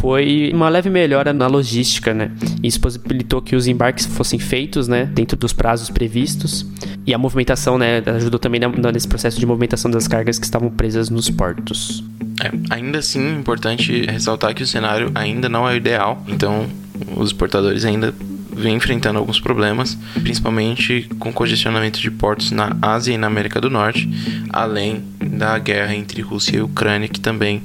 foi 0.00 0.50
uma 0.54 0.68
leve 0.68 0.88
melhora 0.88 1.32
na 1.32 1.46
logística, 1.46 2.14
né? 2.14 2.30
Isso 2.62 2.80
possibilitou 2.80 3.42
que 3.42 3.56
os 3.56 3.66
embarques 3.66 4.06
fossem 4.06 4.38
feitos, 4.38 4.88
né, 4.88 5.04
dentro 5.04 5.36
dos 5.36 5.52
prazos 5.52 5.90
previstos. 5.90 6.64
E 7.06 7.12
a 7.12 7.18
movimentação, 7.18 7.78
né, 7.78 8.02
ajudou 8.06 8.38
também 8.38 8.60
nesse 8.92 9.08
processo 9.08 9.38
de 9.38 9.46
movimentação 9.46 9.90
das 9.90 10.06
cargas 10.06 10.38
que 10.38 10.44
estavam 10.44 10.70
presas 10.70 11.10
nos 11.10 11.28
portos. 11.30 12.04
É, 12.42 12.50
ainda 12.70 12.98
assim, 12.98 13.20
é 13.20 13.32
importante 13.32 14.06
ressaltar 14.06 14.54
que 14.54 14.62
o 14.62 14.66
cenário 14.66 15.10
ainda 15.14 15.48
não 15.48 15.68
é 15.68 15.72
o 15.72 15.76
ideal. 15.76 16.22
Então, 16.28 16.66
os 17.16 17.30
exportadores 17.30 17.84
ainda 17.84 18.14
vêm 18.58 18.74
enfrentando 18.74 19.18
alguns 19.18 19.40
problemas, 19.40 19.96
principalmente 20.22 21.08
com 21.18 21.32
congestionamento 21.32 22.00
de 22.00 22.10
portos 22.10 22.50
na 22.50 22.76
Ásia 22.82 23.14
e 23.14 23.18
na 23.18 23.26
América 23.26 23.60
do 23.60 23.70
Norte, 23.70 24.08
além 24.50 25.02
da 25.18 25.58
guerra 25.58 25.94
entre 25.94 26.20
Rússia 26.20 26.58
e 26.58 26.62
Ucrânia, 26.62 27.08
que 27.08 27.20
também 27.20 27.62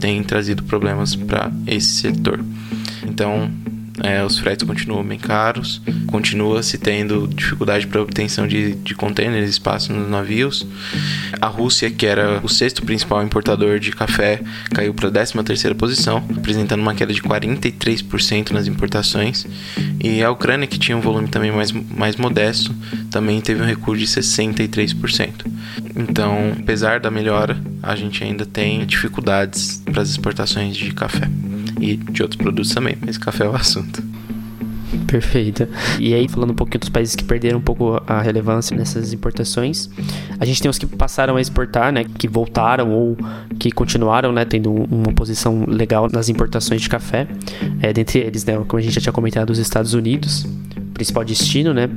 tem 0.00 0.22
trazido 0.22 0.62
problemas 0.62 1.14
para 1.14 1.52
esse 1.66 2.00
setor. 2.00 2.42
Então, 3.06 3.50
é, 4.02 4.24
os 4.24 4.38
fretes 4.38 4.66
continuam 4.66 5.04
bem 5.04 5.18
caros, 5.18 5.80
continua 6.06 6.62
se 6.62 6.78
tendo 6.78 7.28
dificuldade 7.28 7.86
para 7.86 8.00
obtenção 8.00 8.46
de, 8.46 8.74
de 8.74 8.94
containers, 8.94 9.48
espaço 9.48 9.92
nos 9.92 10.08
navios. 10.08 10.66
A 11.40 11.46
Rússia, 11.46 11.90
que 11.90 12.06
era 12.06 12.40
o 12.42 12.48
sexto 12.48 12.84
principal 12.84 13.22
importador 13.22 13.78
de 13.78 13.92
café, 13.92 14.40
caiu 14.70 14.94
para 14.94 15.08
a 15.08 15.10
13 15.10 15.42
terceira 15.44 15.74
posição, 15.74 16.24
apresentando 16.36 16.80
uma 16.80 16.94
queda 16.94 17.12
de 17.12 17.22
43% 17.22 18.50
nas 18.50 18.66
importações. 18.66 19.46
E 20.02 20.22
a 20.22 20.30
Ucrânia, 20.30 20.66
que 20.66 20.78
tinha 20.78 20.96
um 20.96 21.00
volume 21.00 21.28
também 21.28 21.52
mais, 21.52 21.72
mais 21.72 22.16
modesto, 22.16 22.74
também 23.10 23.40
teve 23.40 23.62
um 23.62 23.66
recuo 23.66 23.96
de 23.96 24.06
63%. 24.06 25.30
Então, 25.94 26.54
apesar 26.58 27.00
da 27.00 27.10
melhora, 27.10 27.56
a 27.82 27.94
gente 27.94 28.22
ainda 28.24 28.46
tem 28.46 28.84
dificuldades 28.86 29.82
para 29.84 30.00
as 30.00 30.10
exportações 30.10 30.76
de 30.76 30.92
café 30.92 31.28
e 31.80 31.96
de 31.96 32.22
outros 32.22 32.40
produtos 32.40 32.72
também, 32.74 32.96
mas 33.00 33.18
café 33.18 33.44
é 33.44 33.48
o 33.48 33.54
assunto. 33.54 34.02
Perfeito. 35.06 35.68
E 35.98 36.14
aí, 36.14 36.28
falando 36.28 36.50
um 36.50 36.54
pouquinho 36.54 36.80
dos 36.80 36.88
países 36.88 37.14
que 37.14 37.24
perderam 37.24 37.58
um 37.58 37.62
pouco 37.62 38.02
a 38.06 38.20
relevância 38.20 38.76
nessas 38.76 39.12
importações, 39.12 39.88
a 40.38 40.44
gente 40.44 40.60
tem 40.60 40.68
os 40.68 40.78
que 40.78 40.86
passaram 40.86 41.36
a 41.36 41.40
exportar, 41.40 41.92
né, 41.92 42.04
que 42.04 42.26
voltaram 42.26 42.90
ou 42.90 43.16
que 43.58 43.70
continuaram, 43.70 44.32
né, 44.32 44.44
tendo 44.44 44.72
uma 44.72 45.12
posição 45.12 45.64
legal 45.66 46.08
nas 46.12 46.28
importações 46.28 46.80
de 46.82 46.88
café. 46.88 47.26
É, 47.80 47.92
dentre 47.92 48.18
eles, 48.18 48.44
né, 48.44 48.56
como 48.66 48.78
a 48.78 48.82
gente 48.82 48.94
já 48.94 49.00
tinha 49.00 49.12
comentado, 49.12 49.50
os 49.50 49.58
Estados 49.58 49.94
Unidos, 49.94 50.46
principal 50.94 51.24
destino, 51.24 51.72
né, 51.72 51.88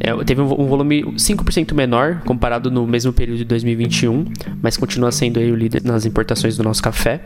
é, 0.00 0.14
teve 0.24 0.40
um, 0.40 0.44
um 0.44 0.66
volume 0.66 1.02
5% 1.02 1.74
menor 1.74 2.20
comparado 2.24 2.70
no 2.70 2.86
mesmo 2.86 3.12
período 3.12 3.38
de 3.38 3.44
2021, 3.44 4.24
mas 4.62 4.76
continua 4.76 5.10
sendo 5.10 5.40
aí 5.40 5.50
o 5.50 5.56
líder 5.56 5.82
nas 5.84 6.06
importações 6.06 6.56
do 6.56 6.62
nosso 6.62 6.82
café, 6.82 7.20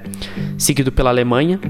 seguido 0.56 0.90
pela 0.90 1.10
Alemanha, 1.10 1.60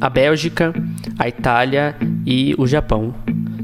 a 0.00 0.10
Bélgica, 0.10 0.74
a 1.18 1.28
Itália 1.28 1.94
e 2.26 2.54
o 2.58 2.66
Japão. 2.66 3.14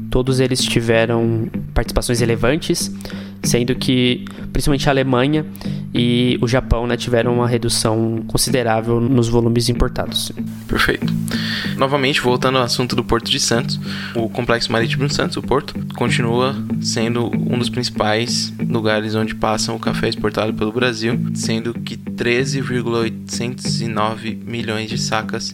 Todos 0.09 0.39
eles 0.39 0.63
tiveram 0.63 1.49
participações 1.73 2.19
relevantes, 2.21 2.89
sendo 3.45 3.73
que 3.75 4.25
principalmente 4.51 4.89
a 4.89 4.91
Alemanha 4.91 5.45
e 5.93 6.37
o 6.41 6.47
Japão 6.47 6.85
né, 6.85 6.97
tiveram 6.97 7.33
uma 7.33 7.47
redução 7.47 8.21
considerável 8.27 8.99
nos 8.99 9.29
volumes 9.29 9.69
importados. 9.69 10.33
Perfeito. 10.67 11.13
Novamente, 11.77 12.19
voltando 12.19 12.57
ao 12.57 12.63
assunto 12.63 12.95
do 12.95 13.03
Porto 13.03 13.31
de 13.31 13.39
Santos, 13.39 13.79
o 14.13 14.27
Complexo 14.27 14.71
Marítimo 14.71 15.07
de 15.07 15.13
Santos, 15.13 15.37
o 15.37 15.41
Porto, 15.41 15.73
continua 15.95 16.55
sendo 16.81 17.31
um 17.33 17.57
dos 17.57 17.69
principais 17.69 18.53
lugares 18.59 19.15
onde 19.15 19.33
passam 19.35 19.75
o 19.75 19.79
café 19.79 20.09
exportado 20.09 20.53
pelo 20.53 20.71
Brasil, 20.71 21.17
sendo 21.33 21.73
que 21.73 21.95
13,809 21.95 24.41
milhões 24.45 24.89
de 24.89 24.97
sacas 24.97 25.53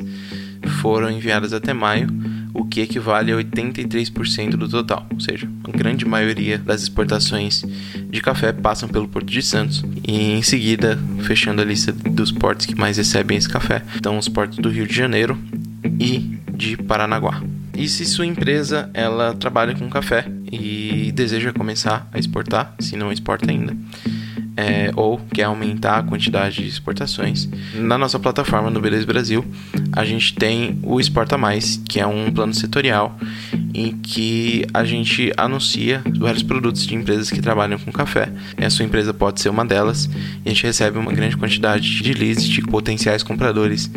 foram 0.82 1.12
enviadas 1.12 1.54
até 1.54 1.74
maio, 1.74 2.08
o 2.54 2.66
que 2.66 2.82
equivale 2.82 3.32
a 3.32 3.36
83% 3.36 4.52
do 4.52 4.68
total, 4.68 5.06
ou 5.12 5.20
seja, 5.20 5.50
a 5.64 5.72
grande 5.72 6.06
maioria 6.06 6.58
das 6.58 6.82
exportações 6.84 7.64
de 8.10 8.22
café 8.22 8.52
passam 8.52 8.90
pelo 8.90 9.08
Porto 9.08 9.28
de 9.28 9.42
Santos 9.42 9.84
e 10.08 10.34
em 10.34 10.42
seguida, 10.42 11.00
fechando 11.22 11.62
a 11.62 11.66
lista 11.66 11.92
dos 11.92 12.32
portos 12.32 12.66
que 12.66 12.76
mais 12.76 12.98
recebem 12.98 13.38
esse 13.38 13.50
café, 13.50 13.84
estão 13.96 14.18
os 14.18 14.28
portos 14.28 14.58
do 14.58 14.70
Rio 14.70 14.88
de 14.88 14.96
Janeiro 14.96 15.38
e 16.00 16.38
de 16.54 16.78
Paranaguá. 16.78 17.42
E 17.76 17.88
se 17.88 18.06
sua 18.06 18.26
empresa 18.26 18.90
ela 18.94 19.34
trabalha 19.34 19.74
com 19.74 19.90
café 19.90 20.26
e 20.52 21.12
deseja 21.14 21.54
começar 21.54 22.08
a 22.12 22.20
exportar, 22.20 22.76
se 22.80 22.98
não 22.98 23.12
exporta 23.12 23.50
ainda, 23.50 23.76
é, 24.62 24.92
ou 24.96 25.20
quer 25.34 25.44
aumentar 25.44 25.98
a 25.98 26.04
quantidade 26.04 26.62
de 26.62 26.68
exportações, 26.68 27.50
na 27.74 27.98
nossa 27.98 28.20
plataforma 28.20 28.70
no 28.70 28.80
Beleza 28.80 29.06
Brasil, 29.06 29.44
a 29.92 30.06
gente 30.06 30.36
tem 30.36 30.78
o 30.84 31.00
Exporta 31.00 31.38
Mais, 31.38 31.82
que 31.90 32.00
é 32.00 32.06
um 32.06 32.32
plano 32.32 32.54
setorial 32.54 33.18
em 33.74 33.98
que 33.98 34.66
a 34.74 34.84
gente 34.84 35.32
anuncia 35.36 36.04
vários 36.18 36.44
produtos 36.44 36.86
de 36.86 36.94
empresas 36.94 37.32
que 37.32 37.42
trabalham 37.42 37.80
com 37.80 37.92
café. 37.92 38.30
A 38.58 38.70
sua 38.70 38.86
empresa 38.86 39.14
pode 39.14 39.42
ser 39.42 39.50
uma 39.50 39.66
delas 39.66 40.10
e 40.46 40.50
a 40.50 40.50
gente 40.50 40.64
recebe 40.64 41.00
uma 41.00 41.12
grande 41.12 41.38
quantidade 41.38 42.02
de 42.02 42.14
leads 42.14 42.44
de 42.44 42.62
potenciais 42.62 43.24
compradores 43.24 43.90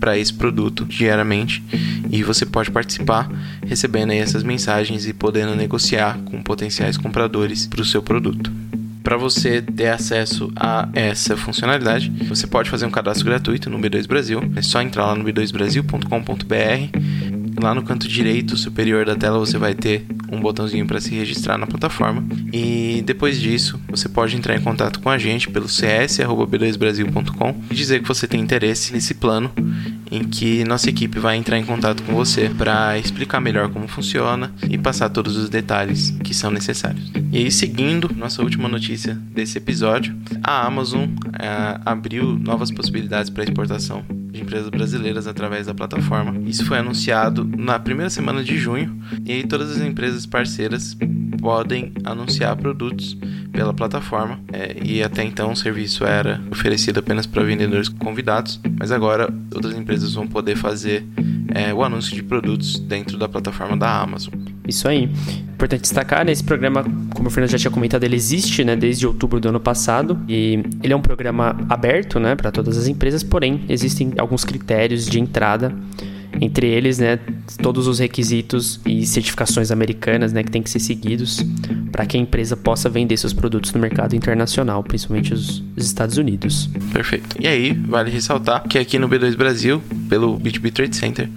para 0.00 0.18
esse 0.18 0.32
produto 0.32 0.84
diariamente 0.84 1.62
e 2.10 2.22
você 2.22 2.46
pode 2.46 2.70
participar 2.70 3.30
recebendo 3.66 4.12
essas 4.12 4.42
mensagens 4.42 5.06
e 5.06 5.12
podendo 5.12 5.54
negociar 5.54 6.18
com 6.24 6.42
potenciais 6.42 6.96
compradores 6.96 7.66
para 7.66 7.82
o 7.82 7.84
seu 7.84 8.02
produto. 8.02 8.67
Para 9.08 9.16
você 9.16 9.62
ter 9.62 9.88
acesso 9.88 10.52
a 10.54 10.86
essa 10.92 11.34
funcionalidade, 11.34 12.10
você 12.28 12.46
pode 12.46 12.68
fazer 12.68 12.84
um 12.84 12.90
cadastro 12.90 13.24
gratuito 13.24 13.70
no 13.70 13.78
B2 13.78 14.06
Brasil. 14.06 14.38
É 14.54 14.60
só 14.60 14.82
entrar 14.82 15.06
lá 15.06 15.14
no 15.14 15.24
b2brasil.com.br. 15.24 17.27
Lá 17.60 17.74
no 17.74 17.82
canto 17.82 18.06
direito 18.06 18.56
superior 18.56 19.04
da 19.04 19.16
tela 19.16 19.38
você 19.38 19.58
vai 19.58 19.74
ter 19.74 20.06
um 20.30 20.40
botãozinho 20.40 20.86
para 20.86 21.00
se 21.00 21.14
registrar 21.14 21.58
na 21.58 21.66
plataforma. 21.66 22.24
E 22.52 23.02
depois 23.04 23.40
disso, 23.40 23.80
você 23.88 24.08
pode 24.08 24.36
entrar 24.36 24.56
em 24.56 24.60
contato 24.60 25.00
com 25.00 25.08
a 25.10 25.18
gente 25.18 25.48
pelo 25.48 25.66
cs@b2brasil.com 25.68 27.62
e 27.70 27.74
dizer 27.74 28.00
que 28.02 28.08
você 28.08 28.26
tem 28.26 28.40
interesse 28.40 28.92
nesse 28.92 29.14
plano 29.14 29.50
em 30.10 30.24
que 30.24 30.64
nossa 30.64 30.88
equipe 30.88 31.18
vai 31.18 31.36
entrar 31.36 31.58
em 31.58 31.64
contato 31.64 32.02
com 32.02 32.14
você 32.14 32.48
para 32.48 32.98
explicar 32.98 33.40
melhor 33.40 33.68
como 33.68 33.88
funciona 33.88 34.52
e 34.68 34.78
passar 34.78 35.08
todos 35.08 35.36
os 35.36 35.48
detalhes 35.48 36.10
que 36.22 36.32
são 36.32 36.50
necessários. 36.50 37.10
E 37.32 37.38
aí, 37.38 37.50
seguindo 37.50 38.10
nossa 38.16 38.42
última 38.42 38.68
notícia 38.68 39.14
desse 39.14 39.58
episódio, 39.58 40.16
a 40.42 40.66
Amazon 40.66 41.08
é, 41.38 41.80
abriu 41.84 42.38
novas 42.38 42.70
possibilidades 42.70 43.30
para 43.30 43.44
exportação 43.44 44.04
de 44.38 44.44
empresas 44.44 44.68
brasileiras 44.68 45.26
através 45.26 45.66
da 45.66 45.74
plataforma. 45.74 46.34
Isso 46.46 46.64
foi 46.64 46.78
anunciado 46.78 47.44
na 47.44 47.78
primeira 47.78 48.08
semana 48.08 48.42
de 48.42 48.56
junho 48.56 48.96
e 49.24 49.32
aí 49.32 49.46
todas 49.46 49.70
as 49.70 49.82
empresas 49.82 50.24
parceiras 50.24 50.96
podem 51.40 51.92
anunciar 52.04 52.56
produtos 52.56 53.16
pela 53.52 53.72
plataforma 53.72 54.40
é, 54.52 54.76
e 54.82 55.02
até 55.02 55.24
então 55.24 55.52
o 55.52 55.56
serviço 55.56 56.04
era 56.04 56.40
oferecido 56.50 56.98
apenas 57.00 57.26
para 57.26 57.42
vendedores 57.42 57.88
convidados, 57.88 58.60
mas 58.78 58.92
agora 58.92 59.32
outras 59.54 59.76
empresas 59.76 60.14
vão 60.14 60.26
poder 60.26 60.56
fazer 60.56 61.04
é, 61.54 61.72
o 61.72 61.82
anúncio 61.82 62.14
de 62.14 62.22
produtos 62.22 62.78
dentro 62.78 63.18
da 63.18 63.28
plataforma 63.28 63.76
da 63.76 64.00
Amazon. 64.00 64.34
Isso 64.68 64.86
aí. 64.86 65.10
Importante 65.54 65.80
destacar, 65.80 66.24
né, 66.24 66.30
esse 66.30 66.44
programa, 66.44 66.84
como 67.14 67.26
o 67.26 67.30
Fernando 67.30 67.50
já 67.50 67.58
tinha 67.58 67.70
comentado, 67.70 68.04
ele 68.04 68.14
existe 68.14 68.62
né, 68.62 68.76
desde 68.76 69.06
outubro 69.06 69.40
do 69.40 69.48
ano 69.48 69.58
passado 69.58 70.16
e 70.28 70.62
ele 70.82 70.92
é 70.92 70.96
um 70.96 71.00
programa 71.00 71.56
aberto 71.68 72.20
né, 72.20 72.36
para 72.36 72.52
todas 72.52 72.76
as 72.76 72.86
empresas, 72.86 73.24
porém 73.24 73.64
existem 73.68 74.12
alguns 74.18 74.44
critérios 74.44 75.06
de 75.06 75.18
entrada 75.18 75.74
entre 76.40 76.66
eles, 76.66 76.98
né, 76.98 77.18
todos 77.62 77.86
os 77.86 77.98
requisitos 77.98 78.80
e 78.86 79.06
certificações 79.06 79.70
americanas, 79.70 80.32
né, 80.32 80.42
que 80.42 80.50
tem 80.50 80.62
que 80.62 80.70
ser 80.70 80.80
seguidos 80.80 81.44
para 81.90 82.06
que 82.06 82.16
a 82.16 82.20
empresa 82.20 82.56
possa 82.56 82.88
vender 82.88 83.16
seus 83.16 83.32
produtos 83.32 83.72
no 83.72 83.80
mercado 83.80 84.14
internacional, 84.14 84.82
principalmente 84.82 85.34
os, 85.34 85.62
os, 85.76 85.86
Estados 85.86 86.16
Unidos. 86.16 86.68
Perfeito. 86.92 87.36
E 87.40 87.48
aí, 87.48 87.72
vale 87.72 88.10
ressaltar 88.10 88.62
que 88.68 88.78
aqui 88.78 88.98
no 88.98 89.08
B2 89.08 89.36
Brasil, 89.36 89.82
pelo 90.08 90.38
B2B 90.38 90.72
Trade 90.72 90.96
Center, 90.96 91.28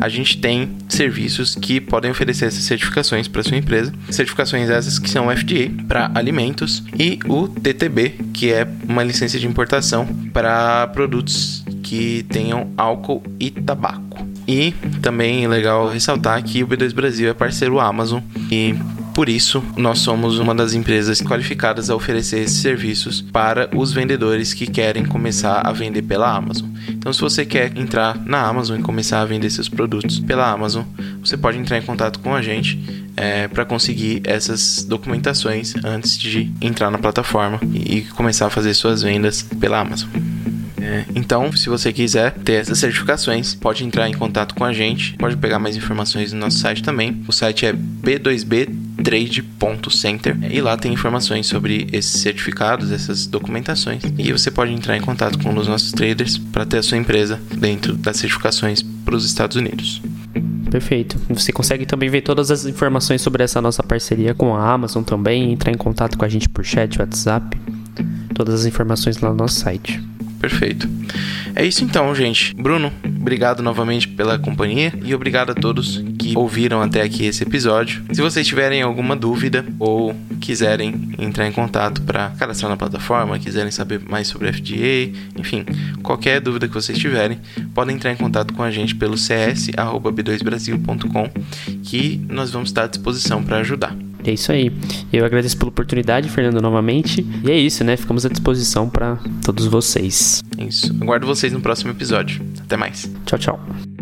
a 0.00 0.08
gente 0.08 0.38
tem 0.38 0.70
serviços 0.88 1.54
que 1.54 1.80
podem 1.80 2.10
oferecer 2.10 2.46
essas 2.46 2.62
certificações 2.64 3.28
para 3.28 3.42
sua 3.42 3.56
empresa. 3.56 3.92
Certificações 4.10 4.70
essas 4.70 4.98
que 4.98 5.10
são 5.10 5.28
FDA 5.34 5.70
para 5.86 6.10
alimentos 6.14 6.82
e 6.98 7.18
o 7.26 7.48
TTB, 7.48 8.14
que 8.32 8.52
é 8.52 8.66
uma 8.88 9.02
licença 9.02 9.38
de 9.38 9.46
importação 9.46 10.06
para 10.32 10.86
produtos 10.88 11.64
que 11.82 12.24
tenham 12.28 12.70
álcool 12.76 13.22
e 13.38 13.50
tabaco. 13.50 14.05
E 14.46 14.72
também 15.02 15.44
é 15.44 15.48
legal 15.48 15.88
ressaltar 15.88 16.42
que 16.42 16.62
o 16.62 16.68
B2 16.68 16.94
Brasil 16.94 17.28
é 17.28 17.34
parceiro 17.34 17.80
Amazon 17.80 18.20
e 18.50 18.74
por 19.16 19.30
isso, 19.30 19.64
nós 19.78 20.00
somos 20.00 20.38
uma 20.38 20.54
das 20.54 20.74
empresas 20.74 21.22
qualificadas 21.22 21.88
a 21.88 21.96
oferecer 21.96 22.40
esses 22.40 22.58
serviços 22.58 23.22
para 23.22 23.70
os 23.74 23.90
vendedores 23.90 24.52
que 24.52 24.66
querem 24.66 25.06
começar 25.06 25.66
a 25.66 25.72
vender 25.72 26.02
pela 26.02 26.30
Amazon. 26.30 26.68
Então, 26.90 27.10
se 27.10 27.22
você 27.22 27.46
quer 27.46 27.74
entrar 27.78 28.14
na 28.26 28.42
Amazon 28.42 28.78
e 28.78 28.82
começar 28.82 29.22
a 29.22 29.24
vender 29.24 29.48
seus 29.48 29.70
produtos 29.70 30.20
pela 30.20 30.50
Amazon, 30.50 30.84
você 31.18 31.34
pode 31.34 31.56
entrar 31.56 31.78
em 31.78 31.82
contato 31.82 32.20
com 32.20 32.34
a 32.34 32.42
gente 32.42 32.78
é, 33.16 33.48
para 33.48 33.64
conseguir 33.64 34.20
essas 34.22 34.84
documentações 34.84 35.72
antes 35.82 36.18
de 36.18 36.52
entrar 36.60 36.90
na 36.90 36.98
plataforma 36.98 37.58
e 37.72 38.02
começar 38.02 38.48
a 38.48 38.50
fazer 38.50 38.74
suas 38.74 39.00
vendas 39.00 39.40
pela 39.40 39.80
Amazon. 39.80 40.10
É, 40.86 41.04
então, 41.16 41.50
se 41.50 41.68
você 41.68 41.92
quiser 41.92 42.30
ter 42.30 42.52
essas 42.52 42.78
certificações, 42.78 43.56
pode 43.56 43.84
entrar 43.84 44.08
em 44.08 44.14
contato 44.14 44.54
com 44.54 44.64
a 44.64 44.72
gente, 44.72 45.16
pode 45.16 45.36
pegar 45.36 45.58
mais 45.58 45.76
informações 45.76 46.32
no 46.32 46.38
nosso 46.38 46.58
site 46.58 46.80
também. 46.80 47.24
O 47.26 47.32
site 47.32 47.66
é 47.66 47.72
b2btrade.center 47.72 50.36
e 50.48 50.60
lá 50.60 50.76
tem 50.76 50.92
informações 50.92 51.48
sobre 51.48 51.88
esses 51.92 52.20
certificados, 52.20 52.92
essas 52.92 53.26
documentações. 53.26 54.04
E 54.16 54.30
você 54.30 54.48
pode 54.48 54.72
entrar 54.72 54.96
em 54.96 55.00
contato 55.00 55.40
com 55.40 55.50
um 55.50 55.54
dos 55.54 55.66
nossos 55.66 55.90
traders 55.90 56.38
para 56.38 56.64
ter 56.64 56.78
a 56.78 56.84
sua 56.84 56.98
empresa 56.98 57.40
dentro 57.58 57.94
das 57.94 58.18
certificações 58.18 58.80
para 58.80 59.16
os 59.16 59.24
Estados 59.24 59.56
Unidos. 59.56 60.00
Perfeito. 60.70 61.20
Você 61.30 61.50
consegue 61.50 61.84
também 61.84 62.08
ver 62.08 62.20
todas 62.20 62.52
as 62.52 62.64
informações 62.64 63.22
sobre 63.22 63.42
essa 63.42 63.60
nossa 63.60 63.82
parceria 63.82 64.34
com 64.34 64.54
a 64.54 64.70
Amazon 64.70 65.02
também, 65.02 65.52
entrar 65.52 65.72
em 65.72 65.76
contato 65.76 66.16
com 66.16 66.24
a 66.24 66.28
gente 66.28 66.48
por 66.48 66.64
chat, 66.64 67.00
WhatsApp, 67.00 67.60
todas 68.32 68.54
as 68.54 68.66
informações 68.66 69.18
lá 69.18 69.30
no 69.30 69.36
nosso 69.36 69.58
site. 69.58 70.00
Perfeito. 70.46 70.88
É 71.56 71.66
isso 71.66 71.82
então, 71.82 72.14
gente. 72.14 72.54
Bruno, 72.54 72.92
obrigado 73.04 73.64
novamente 73.64 74.06
pela 74.06 74.38
companhia 74.38 74.92
e 75.04 75.12
obrigado 75.12 75.50
a 75.50 75.54
todos 75.54 76.00
que 76.16 76.36
ouviram 76.36 76.80
até 76.80 77.02
aqui 77.02 77.24
esse 77.24 77.42
episódio. 77.42 78.04
Se 78.12 78.22
vocês 78.22 78.46
tiverem 78.46 78.80
alguma 78.80 79.16
dúvida 79.16 79.66
ou 79.80 80.14
quiserem 80.40 81.10
entrar 81.18 81.48
em 81.48 81.52
contato 81.52 82.00
para 82.02 82.30
cadastrar 82.38 82.70
na 82.70 82.76
plataforma, 82.76 83.40
quiserem 83.40 83.72
saber 83.72 84.00
mais 84.08 84.28
sobre 84.28 84.52
FDA, 84.52 85.10
enfim, 85.36 85.64
qualquer 86.00 86.40
dúvida 86.40 86.68
que 86.68 86.74
vocês 86.74 86.96
tiverem, 86.96 87.40
podem 87.74 87.96
entrar 87.96 88.12
em 88.12 88.16
contato 88.16 88.54
com 88.54 88.62
a 88.62 88.70
gente 88.70 88.94
pelo 88.94 89.16
cs@b2brasil.com, 89.16 91.28
que 91.82 92.24
nós 92.28 92.52
vamos 92.52 92.68
estar 92.68 92.84
à 92.84 92.86
disposição 92.86 93.42
para 93.42 93.58
ajudar. 93.58 94.05
É 94.26 94.32
isso 94.32 94.50
aí. 94.50 94.72
Eu 95.12 95.24
agradeço 95.24 95.56
pela 95.56 95.68
oportunidade, 95.68 96.28
Fernando, 96.28 96.60
novamente. 96.60 97.24
E 97.44 97.50
é 97.50 97.56
isso, 97.56 97.84
né? 97.84 97.96
Ficamos 97.96 98.26
à 98.26 98.28
disposição 98.28 98.88
para 98.88 99.18
todos 99.44 99.66
vocês. 99.66 100.42
É 100.58 100.64
isso. 100.64 100.94
Aguardo 101.00 101.26
vocês 101.26 101.52
no 101.52 101.60
próximo 101.60 101.92
episódio. 101.92 102.44
Até 102.60 102.76
mais. 102.76 103.10
Tchau, 103.24 103.38
tchau. 103.38 103.95